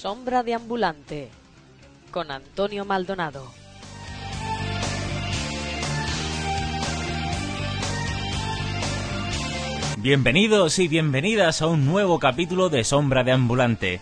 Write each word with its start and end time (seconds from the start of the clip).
Sombra 0.00 0.44
de 0.44 0.54
ambulante 0.54 1.28
con 2.12 2.30
Antonio 2.30 2.84
Maldonado. 2.84 3.44
Bienvenidos 9.96 10.78
y 10.78 10.86
bienvenidas 10.86 11.62
a 11.62 11.66
un 11.66 11.84
nuevo 11.84 12.20
capítulo 12.20 12.68
de 12.68 12.84
Sombra 12.84 13.24
de 13.24 13.32
Ambulante. 13.32 14.00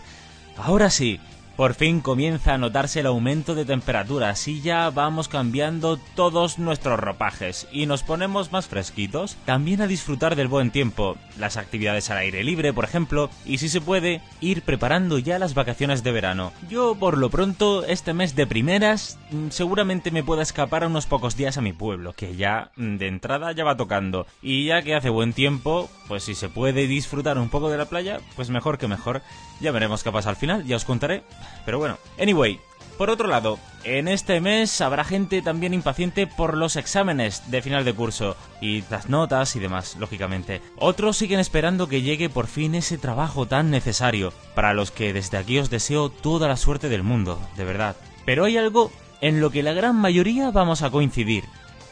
Ahora 0.55 0.91
sí, 0.91 1.19
por 1.57 1.73
fin 1.73 2.01
comienza 2.01 2.53
a 2.53 2.57
notarse 2.59 2.99
el 2.99 3.07
aumento 3.07 3.55
de 3.55 3.65
temperaturas 3.65 4.47
y 4.47 4.61
ya 4.61 4.91
vamos 4.91 5.27
cambiando 5.27 5.97
todos 6.15 6.59
nuestros 6.59 6.99
ropajes 6.99 7.67
y 7.71 7.87
nos 7.87 8.03
ponemos 8.03 8.51
más 8.51 8.67
fresquitos. 8.67 9.35
También 9.43 9.81
a 9.81 9.87
disfrutar 9.87 10.35
del 10.35 10.47
buen 10.47 10.69
tiempo, 10.69 11.17
las 11.39 11.57
actividades 11.57 12.11
al 12.11 12.19
aire 12.19 12.43
libre, 12.43 12.73
por 12.73 12.83
ejemplo, 12.83 13.31
y 13.43 13.57
si 13.57 13.69
se 13.69 13.81
puede, 13.81 14.21
ir 14.39 14.61
preparando 14.61 15.17
ya 15.17 15.39
las 15.39 15.55
vacaciones 15.55 16.03
de 16.03 16.11
verano. 16.11 16.53
Yo, 16.69 16.93
por 16.93 17.17
lo 17.17 17.31
pronto, 17.31 17.83
este 17.85 18.13
mes 18.13 18.35
de 18.35 18.45
primeras, 18.45 19.17
mm, 19.31 19.49
seguramente 19.49 20.11
me 20.11 20.23
pueda 20.23 20.43
escapar 20.43 20.83
a 20.83 20.87
unos 20.87 21.07
pocos 21.07 21.35
días 21.35 21.57
a 21.57 21.61
mi 21.61 21.73
pueblo, 21.73 22.13
que 22.13 22.35
ya 22.35 22.69
mm, 22.75 22.97
de 22.97 23.07
entrada 23.07 23.51
ya 23.51 23.63
va 23.63 23.77
tocando. 23.77 24.27
Y 24.43 24.67
ya 24.67 24.83
que 24.83 24.93
hace 24.93 25.09
buen 25.09 25.33
tiempo, 25.33 25.89
pues 26.07 26.23
si 26.23 26.35
se 26.35 26.49
puede 26.49 26.85
disfrutar 26.85 27.39
un 27.39 27.49
poco 27.49 27.71
de 27.71 27.77
la 27.77 27.85
playa, 27.85 28.19
pues 28.35 28.51
mejor 28.51 28.77
que 28.77 28.87
mejor. 28.87 29.23
Ya 29.59 29.71
veremos 29.71 30.03
qué 30.03 30.11
pasa 30.11 30.29
al 30.29 30.35
final, 30.35 30.65
ya 30.65 30.75
os 30.75 30.85
contaré. 30.85 31.23
Pero 31.65 31.79
bueno, 31.79 31.97
anyway, 32.19 32.59
por 32.97 33.11
otro 33.11 33.27
lado, 33.27 33.59
en 33.83 34.07
este 34.07 34.41
mes 34.41 34.81
habrá 34.81 35.03
gente 35.03 35.43
también 35.43 35.73
impaciente 35.75 36.25
por 36.25 36.57
los 36.57 36.75
exámenes 36.75 37.49
de 37.51 37.61
final 37.61 37.85
de 37.85 37.93
curso 37.93 38.35
y 38.59 38.83
las 38.89 39.07
notas 39.07 39.55
y 39.55 39.59
demás, 39.59 39.95
lógicamente. 39.99 40.61
Otros 40.77 41.15
siguen 41.15 41.39
esperando 41.39 41.87
que 41.87 42.01
llegue 42.01 42.27
por 42.27 42.47
fin 42.47 42.73
ese 42.73 42.97
trabajo 42.97 43.45
tan 43.45 43.69
necesario, 43.69 44.33
para 44.55 44.73
los 44.73 44.89
que 44.89 45.13
desde 45.13 45.37
aquí 45.37 45.59
os 45.59 45.69
deseo 45.69 46.09
toda 46.09 46.47
la 46.47 46.57
suerte 46.57 46.89
del 46.89 47.03
mundo, 47.03 47.39
de 47.55 47.65
verdad. 47.65 47.95
Pero 48.25 48.45
hay 48.45 48.57
algo 48.57 48.91
en 49.21 49.41
lo 49.41 49.51
que 49.51 49.61
la 49.61 49.73
gran 49.73 49.95
mayoría 49.95 50.49
vamos 50.49 50.81
a 50.81 50.89
coincidir. 50.89 51.43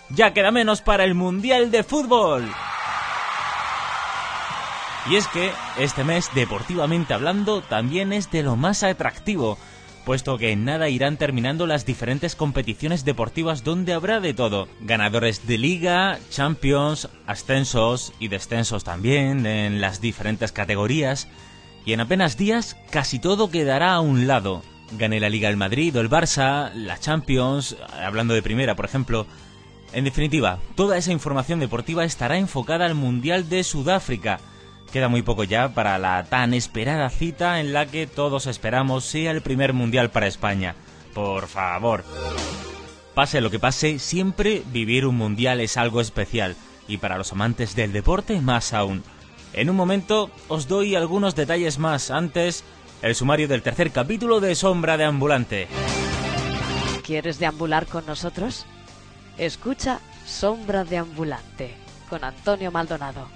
Ya 0.10 0.34
queda 0.34 0.52
menos 0.52 0.82
para 0.82 1.04
el 1.04 1.14
Mundial 1.14 1.70
de 1.70 1.84
Fútbol. 1.84 2.52
Y 5.08 5.18
es 5.18 5.28
que 5.28 5.52
este 5.78 6.04
mes, 6.04 6.32
deportivamente 6.34 7.14
hablando, 7.14 7.62
también 7.62 8.12
es 8.12 8.32
de 8.32 8.42
lo 8.42 8.56
más 8.56 8.82
atractivo, 8.82 9.60
puesto 10.04 10.40
que 10.40 10.52
en 10.52 10.66
nada 10.66 10.90
irán 10.90 11.18
terminando 11.18 11.68
las 11.68 11.86
diferentes 11.86 12.36
competiciones 12.36 13.06
deportivas 13.06 13.64
donde 13.64 13.94
habrá 13.94 14.20
de 14.20 14.34
todo. 14.34 14.68
Ganadores 14.82 15.46
de 15.46 15.60
liga, 15.60 16.18
champions, 16.32 17.08
ascensos 17.28 18.14
y 18.20 18.30
descensos 18.30 18.84
también 18.84 19.46
en 19.46 19.80
las 19.80 20.02
diferentes 20.02 20.52
categorías. 20.52 21.28
Y 21.86 21.94
en 21.94 22.02
apenas 22.02 22.36
días 22.36 22.76
casi 22.90 23.20
todo 23.20 23.52
quedará 23.52 23.94
a 23.94 24.00
un 24.00 24.26
lado. 24.26 24.64
Gane 24.98 25.20
la 25.20 25.30
Liga 25.30 25.50
el 25.50 25.58
Madrid 25.58 25.96
o 25.96 26.02
el 26.02 26.10
Barça, 26.10 26.74
la 26.74 27.00
Champions, 27.00 27.78
hablando 28.04 28.34
de 28.34 28.42
primera 28.42 28.76
por 28.76 28.86
ejemplo. 28.86 29.28
En 29.94 30.04
definitiva, 30.04 30.60
toda 30.76 30.98
esa 30.98 31.12
información 31.12 31.60
deportiva 31.60 32.04
estará 32.06 32.38
enfocada 32.38 32.86
al 32.86 32.96
Mundial 32.96 33.50
de 33.50 33.64
Sudáfrica, 33.64 34.40
Queda 34.96 35.10
muy 35.10 35.24
poco 35.24 35.44
ya 35.44 35.74
para 35.74 36.00
la 36.00 36.24
tan 36.24 36.54
esperada 36.54 37.10
cita 37.10 37.60
en 37.60 37.74
la 37.74 37.86
que 37.86 38.08
todos 38.08 38.48
esperamos 38.48 39.04
sea 39.04 39.32
el 39.32 39.42
primer 39.42 39.74
mundial 39.74 40.10
para 40.10 40.26
España. 40.26 40.74
Por 41.14 41.48
favor. 41.48 42.06
Pase 43.14 43.42
lo 43.42 43.52
que 43.52 43.60
pase, 43.60 44.00
siempre 44.00 44.64
vivir 44.68 45.06
un 45.06 45.18
mundial 45.18 45.60
es 45.60 45.76
algo 45.76 46.00
especial, 46.00 46.56
y 46.88 46.96
para 46.96 47.18
los 47.18 47.34
amantes 47.34 47.76
del 47.76 47.92
deporte 47.92 48.40
más 48.40 48.72
aún. 48.72 49.04
En 49.52 49.70
un 49.70 49.76
momento 49.76 50.32
os 50.48 50.70
doy 50.70 50.96
algunos 50.96 51.36
detalles 51.36 51.78
más 51.78 52.10
antes, 52.10 52.64
el 53.02 53.16
sumario 53.16 53.50
del 53.50 53.64
tercer 53.64 53.92
capítulo 53.92 54.40
de 54.40 54.56
Sombra 54.56 54.96
de 54.96 55.04
Ambulante. 55.04 55.68
¿Quieres 57.04 57.38
deambular 57.38 57.86
con 57.86 58.06
nosotros? 58.06 58.66
Escucha 59.38 60.00
Sombra 60.26 60.86
de 60.86 61.00
Ambulante 61.00 61.76
con 62.10 62.24
Antonio 62.24 62.72
Maldonado. 62.72 63.28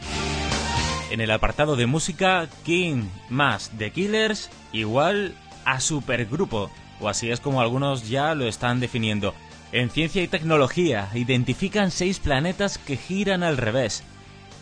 En 1.10 1.22
el 1.22 1.32
apartado 1.32 1.76
de 1.76 1.88
música, 1.88 2.48
King 2.64 3.06
más 3.30 3.72
The 3.78 3.92
Killers 3.92 4.52
igual 4.72 5.34
a 5.66 5.80
supergrupo, 5.80 6.70
o 7.00 7.10
así 7.10 7.32
es 7.32 7.40
como 7.40 7.62
algunos 7.62 8.08
ya 8.10 8.36
lo 8.36 8.46
están 8.46 8.80
definiendo. 8.80 9.34
En 9.72 9.90
ciencia 9.90 10.22
y 10.22 10.28
tecnología 10.28 11.10
identifican 11.16 11.90
seis 11.90 12.20
planetas 12.20 12.78
que 12.78 12.96
giran 12.96 13.42
al 13.42 13.58
revés. 13.58 14.04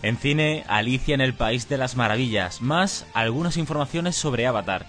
En 0.04 0.18
cine, 0.18 0.64
Alicia 0.68 1.16
en 1.16 1.22
el 1.22 1.34
País 1.34 1.68
de 1.68 1.78
las 1.78 1.98
Maravillas, 1.98 2.62
más 2.62 3.06
algunas 3.14 3.58
informaciones 3.58 4.16
sobre 4.16 4.48
Avatar. 4.48 4.86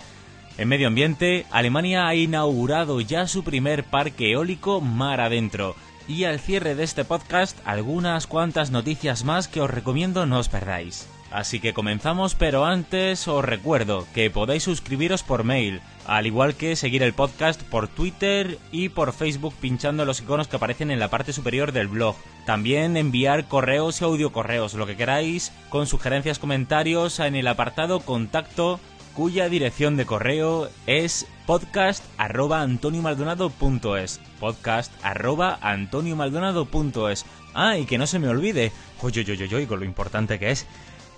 En 0.59 0.69
medio 0.69 0.87
ambiente, 0.87 1.45
Alemania 1.51 2.07
ha 2.07 2.15
inaugurado 2.15 3.01
ya 3.01 3.27
su 3.27 3.43
primer 3.43 3.85
parque 3.85 4.33
eólico 4.33 4.81
mar 4.81 5.21
adentro. 5.21 5.75
Y 6.07 6.25
al 6.25 6.39
cierre 6.41 6.75
de 6.75 6.85
este 6.85 7.05
podcast, 7.05 7.59
algunas 7.65 8.27
cuantas 8.27 8.71
noticias 8.71 9.25
más 9.25 9.49
que 9.49 9.61
os 9.61 9.71
recomiendo 9.71 10.25
no 10.25 10.39
os 10.39 10.49
perdáis. 10.49 11.07
Así 11.31 11.61
que 11.61 11.75
comenzamos, 11.75 12.35
pero 12.35 12.65
antes 12.65 13.29
os 13.29 13.45
recuerdo 13.45 14.07
que 14.15 14.31
podéis 14.31 14.63
suscribiros 14.63 15.23
por 15.23 15.45
mail, 15.45 15.83
al 16.07 16.27
igual 16.27 16.55
que 16.55 16.75
seguir 16.75 17.03
el 17.03 17.13
podcast 17.13 17.63
por 17.63 17.87
Twitter 17.87 18.59
y 18.73 18.89
por 18.89 19.13
Facebook 19.13 19.55
pinchando 19.61 20.07
los 20.07 20.21
iconos 20.21 20.49
que 20.49 20.57
aparecen 20.57 20.91
en 20.91 20.99
la 20.99 21.09
parte 21.09 21.35
superior 21.35 21.73
del 21.73 21.89
blog. 21.89 22.17
También 22.47 22.97
enviar 22.97 23.47
correos 23.47 24.01
y 24.01 24.05
audiocorreos, 24.05 24.73
lo 24.73 24.87
que 24.87 24.97
queráis, 24.97 25.53
con 25.69 25.87
sugerencias, 25.87 26.39
comentarios 26.39 27.21
en 27.21 27.37
el 27.37 27.47
apartado 27.47 28.01
contacto 28.01 28.81
cuya 29.15 29.49
dirección 29.49 29.97
de 29.97 30.07
correo 30.07 30.71
es 30.87 31.27
podcast 31.45 32.05
arroba 32.19 32.63
antoniomaldonado.es 32.63 34.21
podcast 34.39 34.93
arroba 35.03 35.59
antoniomaldonado.es 35.61 37.27
Ah, 37.53 37.77
y 37.77 37.87
que 37.87 37.99
no 37.99 38.07
se 38.07 38.21
me 38.21 38.29
olvide, 38.29 38.71
con 39.01 39.81
lo 39.81 39.85
importante 39.85 40.39
que 40.39 40.53
es 40.53 40.67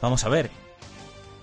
Vamos 0.00 0.24
a 0.24 0.28
ver. 0.28 0.50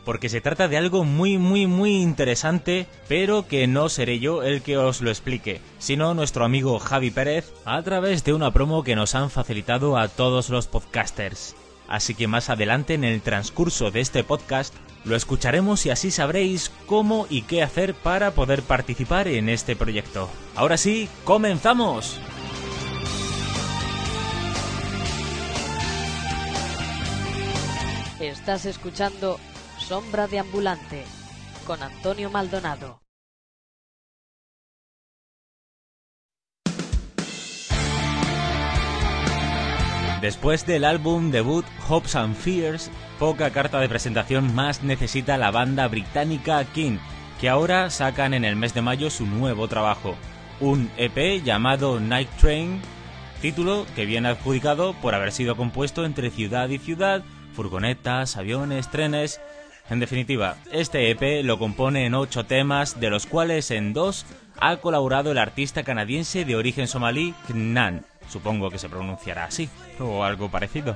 Porque 0.05 0.29
se 0.29 0.39
trata 0.39 0.69
de 0.69 0.77
algo 0.77 1.03
muy, 1.03 1.37
muy, 1.37 1.67
muy 1.67 2.01
interesante, 2.01 2.87
pero 3.09 3.45
que 3.45 3.67
no 3.67 3.89
seré 3.89 4.19
yo 4.19 4.41
el 4.41 4.61
que 4.61 4.77
os 4.77 5.01
lo 5.01 5.09
explique, 5.09 5.59
sino 5.79 6.13
nuestro 6.13 6.45
amigo 6.45 6.79
Javi 6.79 7.11
Pérez 7.11 7.51
a 7.65 7.81
través 7.83 8.23
de 8.23 8.33
una 8.33 8.51
promo 8.51 8.83
que 8.83 8.95
nos 8.95 9.15
han 9.15 9.29
facilitado 9.29 9.97
a 9.97 10.07
todos 10.07 10.49
los 10.49 10.67
podcasters. 10.67 11.55
Así 11.89 12.15
que 12.15 12.27
más 12.27 12.49
adelante 12.49 12.93
en 12.93 13.03
el 13.03 13.21
transcurso 13.21 13.91
de 13.91 14.01
este 14.01 14.23
podcast 14.23 14.73
lo 15.03 15.15
escucharemos 15.15 15.85
y 15.85 15.89
así 15.89 16.11
sabréis 16.11 16.71
cómo 16.85 17.27
y 17.29 17.43
qué 17.43 17.63
hacer 17.63 17.93
para 17.93 18.31
poder 18.31 18.61
participar 18.61 19.27
en 19.27 19.49
este 19.49 19.75
proyecto. 19.75 20.29
Ahora 20.55 20.77
sí, 20.77 21.07
comenzamos. 21.23 22.19
Estás 28.27 28.65
escuchando 28.65 29.39
Sombra 29.79 30.27
de 30.27 30.39
Ambulante 30.39 31.05
con 31.65 31.81
Antonio 31.81 32.29
Maldonado. 32.29 32.99
Después 40.19 40.65
del 40.65 40.83
álbum 40.83 41.31
debut 41.31 41.65
Hopes 41.87 42.17
and 42.17 42.35
Fears, 42.35 42.91
poca 43.17 43.51
carta 43.51 43.79
de 43.79 43.87
presentación 43.87 44.53
más 44.53 44.83
necesita 44.83 45.37
la 45.37 45.51
banda 45.51 45.87
británica 45.87 46.65
King, 46.73 46.97
que 47.39 47.47
ahora 47.47 47.89
sacan 47.89 48.33
en 48.33 48.43
el 48.43 48.57
mes 48.57 48.73
de 48.73 48.81
mayo 48.81 49.09
su 49.09 49.25
nuevo 49.25 49.69
trabajo, 49.69 50.17
un 50.59 50.91
EP 50.97 51.41
llamado 51.45 52.01
Night 52.01 52.29
Train, 52.41 52.81
título 53.41 53.85
que 53.95 54.05
viene 54.05 54.27
adjudicado 54.27 54.93
por 54.95 55.15
haber 55.15 55.31
sido 55.31 55.55
compuesto 55.55 56.03
entre 56.03 56.29
ciudad 56.29 56.67
y 56.67 56.77
ciudad 56.77 57.23
furgonetas, 57.57 58.37
aviones, 58.37 58.91
trenes. 58.91 59.41
En 59.89 59.99
definitiva, 59.99 60.57
este 60.71 61.09
EP 61.09 61.43
lo 61.43 61.57
compone 61.57 62.05
en 62.05 62.13
ocho 62.13 62.45
temas, 62.45 62.99
de 62.99 63.09
los 63.09 63.25
cuales 63.25 63.71
en 63.71 63.93
dos 63.93 64.27
ha 64.59 64.77
colaborado 64.77 65.31
el 65.31 65.39
artista 65.39 65.81
canadiense 65.81 66.45
de 66.45 66.55
origen 66.55 66.87
somalí 66.87 67.33
Knan, 67.47 68.05
supongo 68.29 68.69
que 68.69 68.77
se 68.77 68.89
pronunciará 68.89 69.45
así, 69.45 69.69
o 69.99 70.23
algo 70.23 70.51
parecido. 70.51 70.95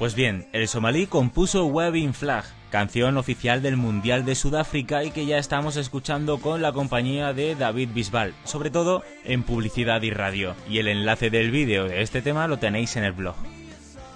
Pues 0.00 0.16
bien, 0.16 0.48
el 0.52 0.66
somalí 0.66 1.06
compuso 1.06 1.66
Webbing 1.66 2.14
Flag, 2.14 2.44
canción 2.70 3.16
oficial 3.16 3.62
del 3.62 3.76
Mundial 3.76 4.24
de 4.24 4.34
Sudáfrica 4.34 5.04
y 5.04 5.12
que 5.12 5.26
ya 5.26 5.38
estamos 5.38 5.76
escuchando 5.76 6.38
con 6.38 6.60
la 6.60 6.72
compañía 6.72 7.32
de 7.32 7.54
David 7.54 7.90
Bisbal, 7.94 8.34
sobre 8.42 8.70
todo 8.70 9.04
en 9.24 9.44
publicidad 9.44 10.02
y 10.02 10.10
radio. 10.10 10.56
Y 10.68 10.78
el 10.78 10.88
enlace 10.88 11.30
del 11.30 11.52
vídeo 11.52 11.84
de 11.84 12.02
este 12.02 12.20
tema 12.20 12.48
lo 12.48 12.58
tenéis 12.58 12.96
en 12.96 13.04
el 13.04 13.12
blog 13.12 13.36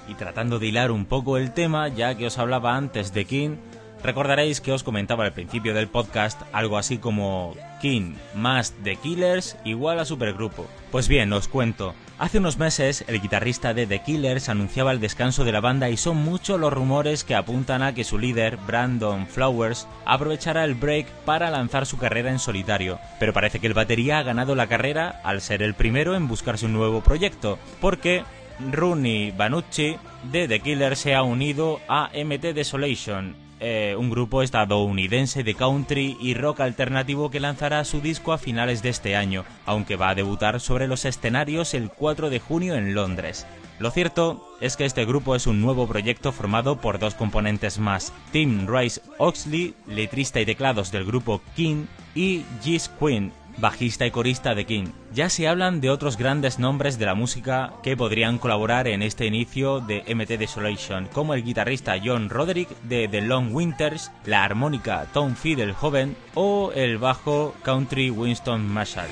y 0.08 0.14
tratando 0.14 0.58
de 0.58 0.66
hilar 0.66 0.90
un 0.90 1.06
poco 1.06 1.36
el 1.36 1.52
tema, 1.52 1.88
ya 1.88 2.16
que 2.16 2.26
os 2.26 2.38
hablaba 2.38 2.76
antes 2.76 3.12
de 3.12 3.24
King, 3.24 3.56
recordaréis 4.02 4.60
que 4.60 4.72
os 4.72 4.82
comentaba 4.82 5.24
al 5.24 5.32
principio 5.32 5.74
del 5.74 5.88
podcast 5.88 6.42
algo 6.52 6.76
así 6.76 6.98
como 6.98 7.54
King 7.80 8.14
más 8.34 8.74
The 8.84 8.96
Killers 8.96 9.56
igual 9.64 9.98
a 9.98 10.04
supergrupo. 10.04 10.66
Pues 10.90 11.08
bien, 11.08 11.32
os 11.32 11.48
cuento. 11.48 11.94
Hace 12.16 12.38
unos 12.38 12.58
meses, 12.58 13.04
el 13.08 13.20
guitarrista 13.20 13.74
de 13.74 13.88
The 13.88 14.02
Killers 14.02 14.48
anunciaba 14.48 14.92
el 14.92 15.00
descanso 15.00 15.42
de 15.42 15.50
la 15.50 15.60
banda 15.60 15.90
y 15.90 15.96
son 15.96 16.18
muchos 16.18 16.60
los 16.60 16.72
rumores 16.72 17.24
que 17.24 17.34
apuntan 17.34 17.82
a 17.82 17.92
que 17.92 18.04
su 18.04 18.18
líder, 18.18 18.56
Brandon 18.56 19.26
Flowers, 19.26 19.88
aprovechará 20.04 20.64
el 20.64 20.76
break 20.76 21.08
para 21.24 21.50
lanzar 21.50 21.86
su 21.86 21.98
carrera 21.98 22.30
en 22.30 22.38
solitario. 22.38 23.00
Pero 23.18 23.32
parece 23.32 23.58
que 23.58 23.66
el 23.66 23.74
batería 23.74 24.18
ha 24.18 24.22
ganado 24.22 24.54
la 24.54 24.68
carrera 24.68 25.20
al 25.24 25.40
ser 25.40 25.60
el 25.60 25.74
primero 25.74 26.14
en 26.14 26.28
buscarse 26.28 26.66
un 26.66 26.72
nuevo 26.72 27.00
proyecto, 27.00 27.58
porque 27.80 28.22
Rooney 28.70 29.30
Banucci 29.30 29.96
de 30.30 30.48
The 30.48 30.60
Killers 30.60 30.98
se 30.98 31.14
ha 31.14 31.22
unido 31.22 31.80
a 31.88 32.10
MT 32.14 32.54
Desolation, 32.54 33.36
eh, 33.60 33.94
un 33.98 34.10
grupo 34.10 34.42
estadounidense 34.42 35.42
de 35.42 35.54
country 35.54 36.16
y 36.20 36.34
rock 36.34 36.60
alternativo 36.60 37.30
que 37.30 37.40
lanzará 37.40 37.84
su 37.84 38.00
disco 38.00 38.32
a 38.32 38.38
finales 38.38 38.82
de 38.82 38.90
este 38.90 39.16
año, 39.16 39.44
aunque 39.66 39.96
va 39.96 40.10
a 40.10 40.14
debutar 40.14 40.60
sobre 40.60 40.88
los 40.88 41.04
escenarios 41.04 41.74
el 41.74 41.90
4 41.90 42.30
de 42.30 42.40
junio 42.40 42.74
en 42.74 42.94
Londres. 42.94 43.46
Lo 43.78 43.90
cierto 43.90 44.56
es 44.60 44.76
que 44.76 44.84
este 44.84 45.04
grupo 45.04 45.34
es 45.34 45.46
un 45.46 45.60
nuevo 45.60 45.88
proyecto 45.88 46.30
formado 46.30 46.80
por 46.80 46.98
dos 46.98 47.14
componentes 47.14 47.78
más, 47.78 48.12
Tim 48.30 48.68
Rice 48.68 49.00
Oxley, 49.18 49.74
letrista 49.88 50.40
y 50.40 50.46
teclados 50.46 50.92
del 50.92 51.04
grupo 51.04 51.40
King, 51.56 51.86
y 52.14 52.44
Gis 52.62 52.88
Quinn, 53.00 53.32
bajista 53.58 54.06
y 54.06 54.10
corista 54.10 54.54
de 54.54 54.64
King. 54.64 54.86
Ya 55.12 55.28
se 55.28 55.48
hablan 55.48 55.80
de 55.80 55.90
otros 55.90 56.16
grandes 56.16 56.58
nombres 56.58 56.98
de 56.98 57.06
la 57.06 57.14
música 57.14 57.74
que 57.82 57.96
podrían 57.96 58.38
colaborar 58.38 58.88
en 58.88 59.02
este 59.02 59.26
inicio 59.26 59.80
de 59.80 60.02
MT 60.14 60.38
Desolation, 60.38 61.08
como 61.12 61.34
el 61.34 61.44
guitarrista 61.44 61.94
John 62.02 62.30
Roderick 62.30 62.68
de 62.82 63.08
The 63.08 63.20
Long 63.20 63.54
Winters, 63.54 64.10
la 64.24 64.44
armónica 64.44 65.06
Tom 65.12 65.34
Fiddle 65.34 65.72
Joven 65.72 66.16
o 66.34 66.72
el 66.74 66.98
bajo 66.98 67.54
country 67.62 68.10
Winston 68.10 68.66
Marshall. 68.66 69.08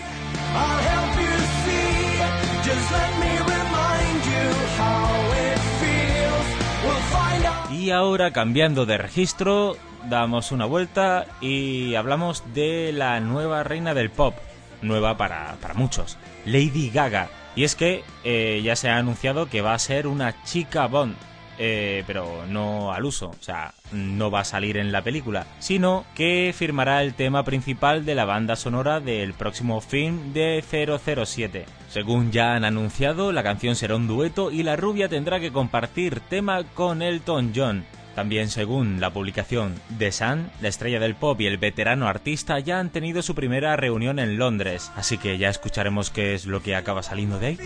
Y 7.72 7.90
ahora 7.90 8.32
cambiando 8.32 8.86
de 8.86 8.96
registro, 8.96 9.76
damos 10.08 10.52
una 10.52 10.64
vuelta 10.64 11.26
y 11.40 11.94
hablamos 11.94 12.42
de 12.54 12.92
la 12.92 13.20
nueva 13.20 13.62
reina 13.62 13.94
del 13.94 14.10
pop, 14.10 14.34
nueva 14.80 15.16
para, 15.16 15.56
muchos, 15.74 16.18
Lady 16.44 16.90
Gaga. 16.90 17.28
Y 17.54 17.64
es 17.64 17.74
que 17.76 18.02
eh, 18.24 18.60
ya 18.64 18.76
se 18.76 18.88
ha 18.88 18.96
anunciado 18.96 19.46
que 19.46 19.60
va 19.60 19.74
a 19.74 19.78
ser 19.78 20.06
una 20.06 20.42
chica 20.44 20.86
Bond, 20.86 21.14
eh, 21.58 22.02
pero 22.06 22.46
no 22.48 22.92
al 22.92 23.04
uso, 23.04 23.28
o 23.28 23.42
sea, 23.42 23.74
no 23.92 24.30
va 24.30 24.40
a 24.40 24.44
salir 24.44 24.78
en 24.78 24.90
la 24.90 25.02
película, 25.02 25.46
sino 25.58 26.04
que 26.14 26.54
firmará 26.56 27.02
el 27.02 27.14
tema 27.14 27.44
principal 27.44 28.04
de 28.06 28.14
la 28.14 28.24
banda 28.24 28.56
sonora 28.56 29.00
del 29.00 29.34
próximo 29.34 29.80
film 29.80 30.32
de 30.32 30.64
007. 30.66 31.66
Según 31.90 32.32
ya 32.32 32.54
han 32.54 32.64
anunciado, 32.64 33.32
la 33.32 33.42
canción 33.42 33.76
será 33.76 33.96
un 33.96 34.08
dueto 34.08 34.50
y 34.50 34.62
la 34.62 34.76
rubia 34.76 35.08
tendrá 35.08 35.40
que 35.40 35.52
compartir 35.52 36.20
tema 36.20 36.64
con 36.64 37.02
Elton 37.02 37.52
John. 37.54 37.84
También 38.14 38.50
según 38.50 39.00
la 39.00 39.10
publicación 39.10 39.74
The 39.98 40.12
Sun, 40.12 40.50
la 40.60 40.68
estrella 40.68 41.00
del 41.00 41.14
pop 41.14 41.40
y 41.40 41.46
el 41.46 41.56
veterano 41.56 42.08
artista 42.08 42.58
ya 42.58 42.78
han 42.78 42.90
tenido 42.90 43.22
su 43.22 43.34
primera 43.34 43.74
reunión 43.76 44.18
en 44.18 44.38
Londres, 44.38 44.92
así 44.96 45.16
que 45.16 45.38
ya 45.38 45.48
escucharemos 45.48 46.10
qué 46.10 46.34
es 46.34 46.44
lo 46.44 46.62
que 46.62 46.76
acaba 46.76 47.02
saliendo 47.02 47.38
de 47.38 47.46
ahí. 47.46 47.58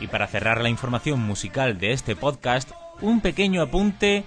Y 0.00 0.06
para 0.08 0.26
cerrar 0.26 0.60
la 0.60 0.68
información 0.68 1.20
musical 1.20 1.78
de 1.78 1.92
este 1.92 2.16
podcast, 2.16 2.72
un 3.00 3.20
pequeño 3.20 3.62
apunte 3.62 4.16
eh, 4.16 4.24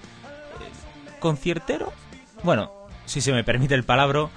conciertero. 1.20 1.92
Bueno, 2.42 2.72
si 3.04 3.20
se 3.20 3.32
me 3.32 3.44
permite 3.44 3.74
el 3.74 3.84
palabra, 3.84 4.28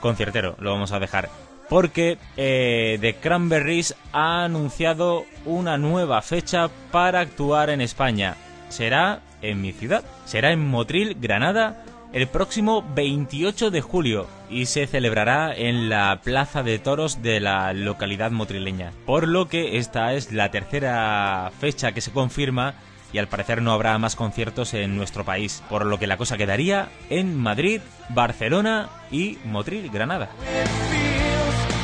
conciertero, 0.00 0.56
lo 0.58 0.72
vamos 0.72 0.92
a 0.92 0.98
dejar 0.98 1.30
porque 1.68 2.18
eh, 2.36 2.98
The 3.00 3.14
Cranberries 3.16 3.94
ha 4.12 4.44
anunciado 4.44 5.24
una 5.44 5.78
nueva 5.78 6.22
fecha 6.22 6.68
para 6.90 7.20
actuar 7.20 7.70
en 7.70 7.80
España. 7.80 8.36
Será 8.68 9.20
en 9.42 9.60
mi 9.60 9.72
ciudad, 9.72 10.04
será 10.24 10.52
en 10.52 10.66
Motril, 10.66 11.16
Granada, 11.20 11.84
el 12.12 12.26
próximo 12.26 12.84
28 12.94 13.70
de 13.70 13.80
julio 13.80 14.26
y 14.50 14.66
se 14.66 14.86
celebrará 14.86 15.54
en 15.54 15.88
la 15.88 16.20
Plaza 16.22 16.62
de 16.62 16.78
Toros 16.78 17.22
de 17.22 17.40
la 17.40 17.72
localidad 17.72 18.30
motrileña. 18.30 18.92
Por 19.04 19.28
lo 19.28 19.48
que 19.48 19.78
esta 19.78 20.14
es 20.14 20.32
la 20.32 20.50
tercera 20.50 21.50
fecha 21.60 21.92
que 21.92 22.00
se 22.00 22.12
confirma 22.12 22.74
y 23.12 23.18
al 23.18 23.28
parecer 23.28 23.62
no 23.62 23.72
habrá 23.72 23.96
más 23.98 24.16
conciertos 24.16 24.74
en 24.74 24.96
nuestro 24.96 25.24
país, 25.24 25.62
por 25.68 25.86
lo 25.86 25.98
que 25.98 26.06
la 26.06 26.16
cosa 26.16 26.36
quedaría 26.36 26.88
en 27.08 27.36
Madrid, 27.36 27.80
Barcelona 28.10 28.88
y 29.10 29.38
Motril, 29.44 29.90
Granada. 29.90 30.30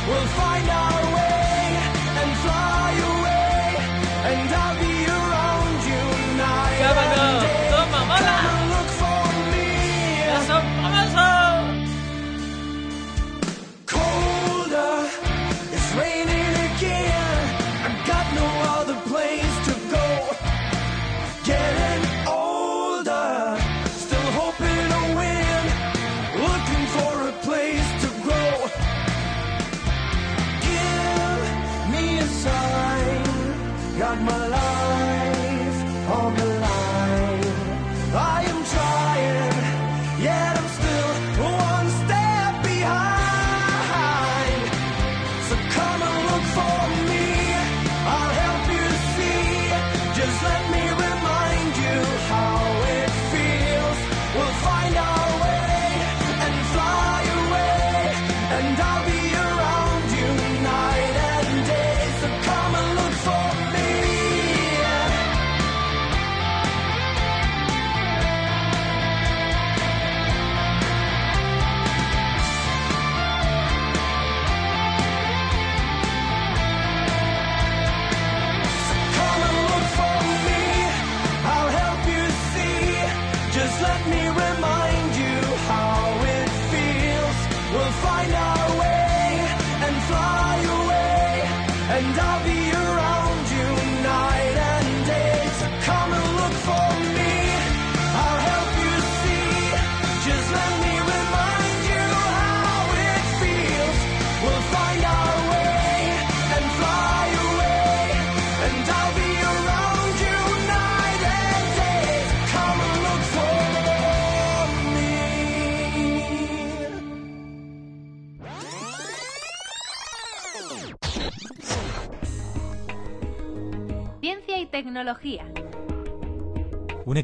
We'll 0.06 0.26
find 0.26 0.68
our 0.68 1.14
way 1.14 1.33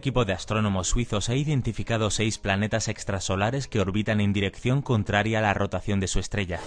equipo 0.00 0.24
de 0.24 0.32
astrónomos 0.32 0.88
suizos 0.88 1.28
ha 1.28 1.34
identificado 1.34 2.10
seis 2.10 2.38
planetas 2.38 2.88
extrasolares 2.88 3.68
que 3.68 3.80
orbitan 3.80 4.22
en 4.22 4.32
dirección 4.32 4.80
contraria 4.80 5.40
a 5.40 5.42
la 5.42 5.52
rotación 5.52 6.00
de 6.00 6.08
su 6.08 6.18
estrella. 6.18 6.58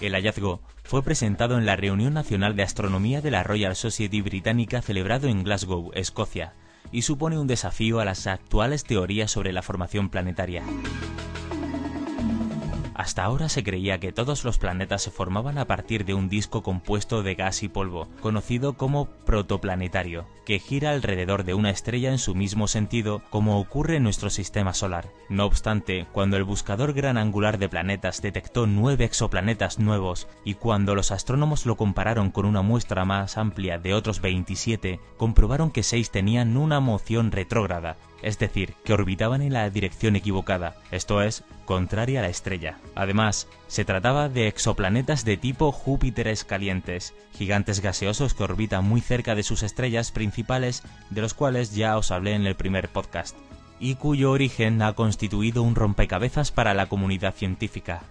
El 0.00 0.14
hallazgo 0.14 0.60
fue 0.82 1.04
presentado 1.04 1.56
en 1.56 1.64
la 1.64 1.76
reunión 1.76 2.12
nacional 2.12 2.56
de 2.56 2.64
astronomía 2.64 3.20
de 3.20 3.30
la 3.30 3.44
Royal 3.44 3.76
Society 3.76 4.20
británica 4.20 4.82
celebrado 4.82 5.28
en 5.28 5.44
Glasgow, 5.44 5.92
Escocia, 5.94 6.54
y 6.90 7.02
supone 7.02 7.38
un 7.38 7.46
desafío 7.46 8.00
a 8.00 8.04
las 8.04 8.26
actuales 8.26 8.82
teorías 8.82 9.30
sobre 9.30 9.52
la 9.52 9.62
formación 9.62 10.10
planetaria. 10.10 10.64
Hasta 12.96 13.24
ahora 13.24 13.50
se 13.50 13.62
creía 13.62 14.00
que 14.00 14.10
todos 14.10 14.42
los 14.42 14.56
planetas 14.56 15.02
se 15.02 15.10
formaban 15.10 15.58
a 15.58 15.66
partir 15.66 16.06
de 16.06 16.14
un 16.14 16.30
disco 16.30 16.62
compuesto 16.62 17.22
de 17.22 17.34
gas 17.34 17.62
y 17.62 17.68
polvo, 17.68 18.08
conocido 18.22 18.72
como 18.72 19.04
protoplanetario, 19.26 20.24
que 20.46 20.58
gira 20.58 20.92
alrededor 20.92 21.44
de 21.44 21.52
una 21.52 21.68
estrella 21.68 22.10
en 22.10 22.16
su 22.16 22.34
mismo 22.34 22.68
sentido 22.68 23.20
como 23.28 23.60
ocurre 23.60 23.96
en 23.96 24.02
nuestro 24.02 24.30
sistema 24.30 24.72
solar. 24.72 25.10
No 25.28 25.44
obstante, 25.44 26.06
cuando 26.12 26.38
el 26.38 26.44
buscador 26.44 26.94
gran 26.94 27.18
angular 27.18 27.58
de 27.58 27.68
planetas 27.68 28.22
detectó 28.22 28.66
nueve 28.66 29.04
exoplanetas 29.04 29.78
nuevos 29.78 30.26
y 30.42 30.54
cuando 30.54 30.94
los 30.94 31.10
astrónomos 31.10 31.66
lo 31.66 31.76
compararon 31.76 32.30
con 32.30 32.46
una 32.46 32.62
muestra 32.62 33.04
más 33.04 33.36
amplia 33.36 33.78
de 33.78 33.92
otros 33.92 34.22
27, 34.22 35.00
comprobaron 35.18 35.70
que 35.70 35.82
seis 35.82 36.10
tenían 36.10 36.56
una 36.56 36.80
moción 36.80 37.30
retrógrada, 37.30 37.98
es 38.22 38.38
decir, 38.38 38.74
que 38.84 38.92
orbitaban 38.92 39.42
en 39.42 39.52
la 39.52 39.68
dirección 39.70 40.16
equivocada, 40.16 40.76
esto 40.90 41.22
es, 41.22 41.44
contraria 41.64 42.20
a 42.20 42.22
la 42.22 42.28
estrella. 42.28 42.78
Además, 42.94 43.48
se 43.68 43.84
trataba 43.84 44.28
de 44.28 44.46
exoplanetas 44.46 45.24
de 45.24 45.36
tipo 45.36 45.72
Júpiteres 45.72 46.44
calientes, 46.44 47.14
gigantes 47.32 47.80
gaseosos 47.80 48.34
que 48.34 48.44
orbitan 48.44 48.84
muy 48.84 49.00
cerca 49.00 49.34
de 49.34 49.42
sus 49.42 49.62
estrellas 49.62 50.12
principales, 50.12 50.82
de 51.10 51.20
los 51.20 51.34
cuales 51.34 51.74
ya 51.74 51.96
os 51.96 52.10
hablé 52.10 52.34
en 52.34 52.46
el 52.46 52.54
primer 52.54 52.88
podcast, 52.88 53.36
y 53.78 53.96
cuyo 53.96 54.30
origen 54.30 54.80
ha 54.82 54.94
constituido 54.94 55.62
un 55.62 55.74
rompecabezas 55.74 56.50
para 56.50 56.74
la 56.74 56.86
comunidad 56.86 57.34
científica. 57.34 58.02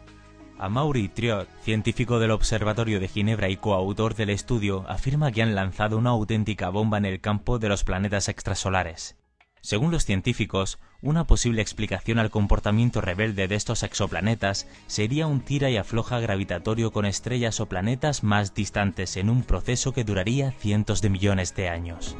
Amaury 0.58 1.10
Triot, 1.10 1.50
científico 1.64 2.20
del 2.20 2.32
Observatorio 2.32 3.02
de 3.02 3.10
Ginebra 3.10 3.50
y 3.50 3.58
coautor 3.58 4.16
del 4.16 4.30
estudio, 4.30 4.86
afirma 4.88 5.32
que 5.32 5.42
han 5.42 5.54
lanzado 5.54 5.98
una 5.98 6.12
auténtica 6.12 6.70
bomba 6.70 6.98
en 6.98 7.06
el 7.06 7.20
campo 7.20 7.60
de 7.60 7.68
los 7.68 7.84
planetas 7.84 8.30
extrasolares. 8.30 9.18
Según 9.65 9.89
los 9.89 10.05
científicos, 10.05 10.77
una 11.01 11.25
posible 11.25 11.63
explicación 11.63 12.19
al 12.19 12.29
comportamiento 12.29 13.01
rebelde 13.01 13.48
de 13.48 13.55
estos 13.55 13.81
exoplanetas 13.81 14.67
sería 14.86 15.25
un 15.25 15.41
tira 15.41 15.72
y 15.72 15.77
afloja 15.77 16.19
gravitatorio 16.19 16.91
con 16.91 17.07
estrellas 17.07 17.60
o 17.60 17.65
planetas 17.65 18.24
más 18.24 18.53
distantes 18.53 19.17
en 19.17 19.27
un 19.27 19.41
proceso 19.41 19.91
que 19.91 20.03
duraría 20.03 20.51
cientos 20.51 21.01
de 21.01 21.10
millones 21.10 21.55
de 21.55 21.69
años. 21.69 22.15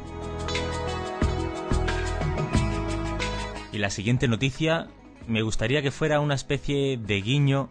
Y 3.70 3.78
la 3.78 3.90
siguiente 3.90 4.26
noticia 4.26 4.88
me 5.28 5.42
gustaría 5.42 5.82
que 5.82 5.92
fuera 5.92 6.18
una 6.18 6.34
especie 6.34 6.96
de 6.96 7.22
guiño 7.22 7.68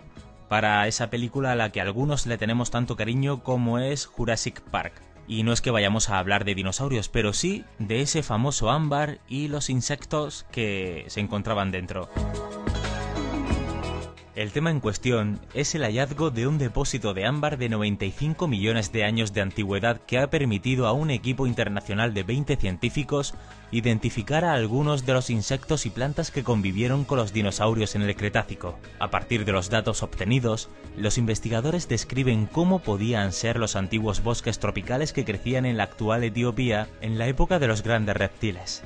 para 0.47 0.87
esa 0.87 1.09
película 1.09 1.51
a 1.51 1.55
la 1.55 1.73
que 1.73 1.81
algunos 1.81 2.27
le 2.27 2.37
tenemos 2.37 2.71
tanto 2.71 2.95
cariño 2.95 3.43
como 3.43 3.79
es 3.79 4.05
Jurassic 4.05 4.61
Park. 4.61 5.14
Y 5.27 5.43
no 5.43 5.53
es 5.53 5.61
que 5.61 5.71
vayamos 5.71 6.09
a 6.09 6.19
hablar 6.19 6.45
de 6.45 6.55
dinosaurios, 6.55 7.09
pero 7.09 7.33
sí 7.33 7.63
de 7.79 8.01
ese 8.01 8.23
famoso 8.23 8.69
ámbar 8.69 9.19
y 9.27 9.47
los 9.47 9.69
insectos 9.69 10.45
que 10.51 11.05
se 11.07 11.19
encontraban 11.19 11.71
dentro. 11.71 12.09
El 14.35 14.51
tema 14.51 14.69
en 14.69 14.81
cuestión 14.81 15.39
es 15.53 15.75
el 15.75 15.83
hallazgo 15.83 16.29
de 16.29 16.45
un 16.45 16.57
depósito 16.57 17.13
de 17.13 17.25
ámbar 17.25 17.57
de 17.57 17.69
95 17.69 18.49
millones 18.49 18.91
de 18.91 19.05
años 19.05 19.31
de 19.31 19.39
antigüedad 19.39 20.01
que 20.01 20.19
ha 20.19 20.29
permitido 20.29 20.87
a 20.87 20.91
un 20.91 21.09
equipo 21.09 21.47
internacional 21.47 22.13
de 22.13 22.23
20 22.23 22.57
científicos 22.57 23.33
identificar 23.71 24.43
a 24.43 24.51
algunos 24.51 25.05
de 25.05 25.13
los 25.13 25.29
insectos 25.29 25.85
y 25.85 25.89
plantas 25.89 26.31
que 26.31 26.43
convivieron 26.43 27.05
con 27.05 27.17
los 27.17 27.31
dinosaurios 27.31 27.95
en 27.95 28.01
el 28.01 28.13
Cretácico. 28.17 28.77
A 28.99 29.09
partir 29.09 29.45
de 29.45 29.53
los 29.53 29.69
datos 29.69 30.03
obtenidos, 30.03 30.69
los 30.97 31.17
investigadores 31.17 31.87
describen 31.87 32.45
cómo 32.45 32.79
podían 32.79 33.31
ser 33.31 33.55
los 33.55 33.77
antiguos 33.77 34.21
bosques 34.21 34.59
tropicales 34.59 35.13
que 35.13 35.23
crecían 35.23 35.65
en 35.65 35.77
la 35.77 35.83
actual 35.83 36.25
Etiopía 36.25 36.89
en 36.99 37.17
la 37.17 37.27
época 37.27 37.57
de 37.57 37.67
los 37.67 37.83
grandes 37.83 38.17
reptiles. 38.17 38.83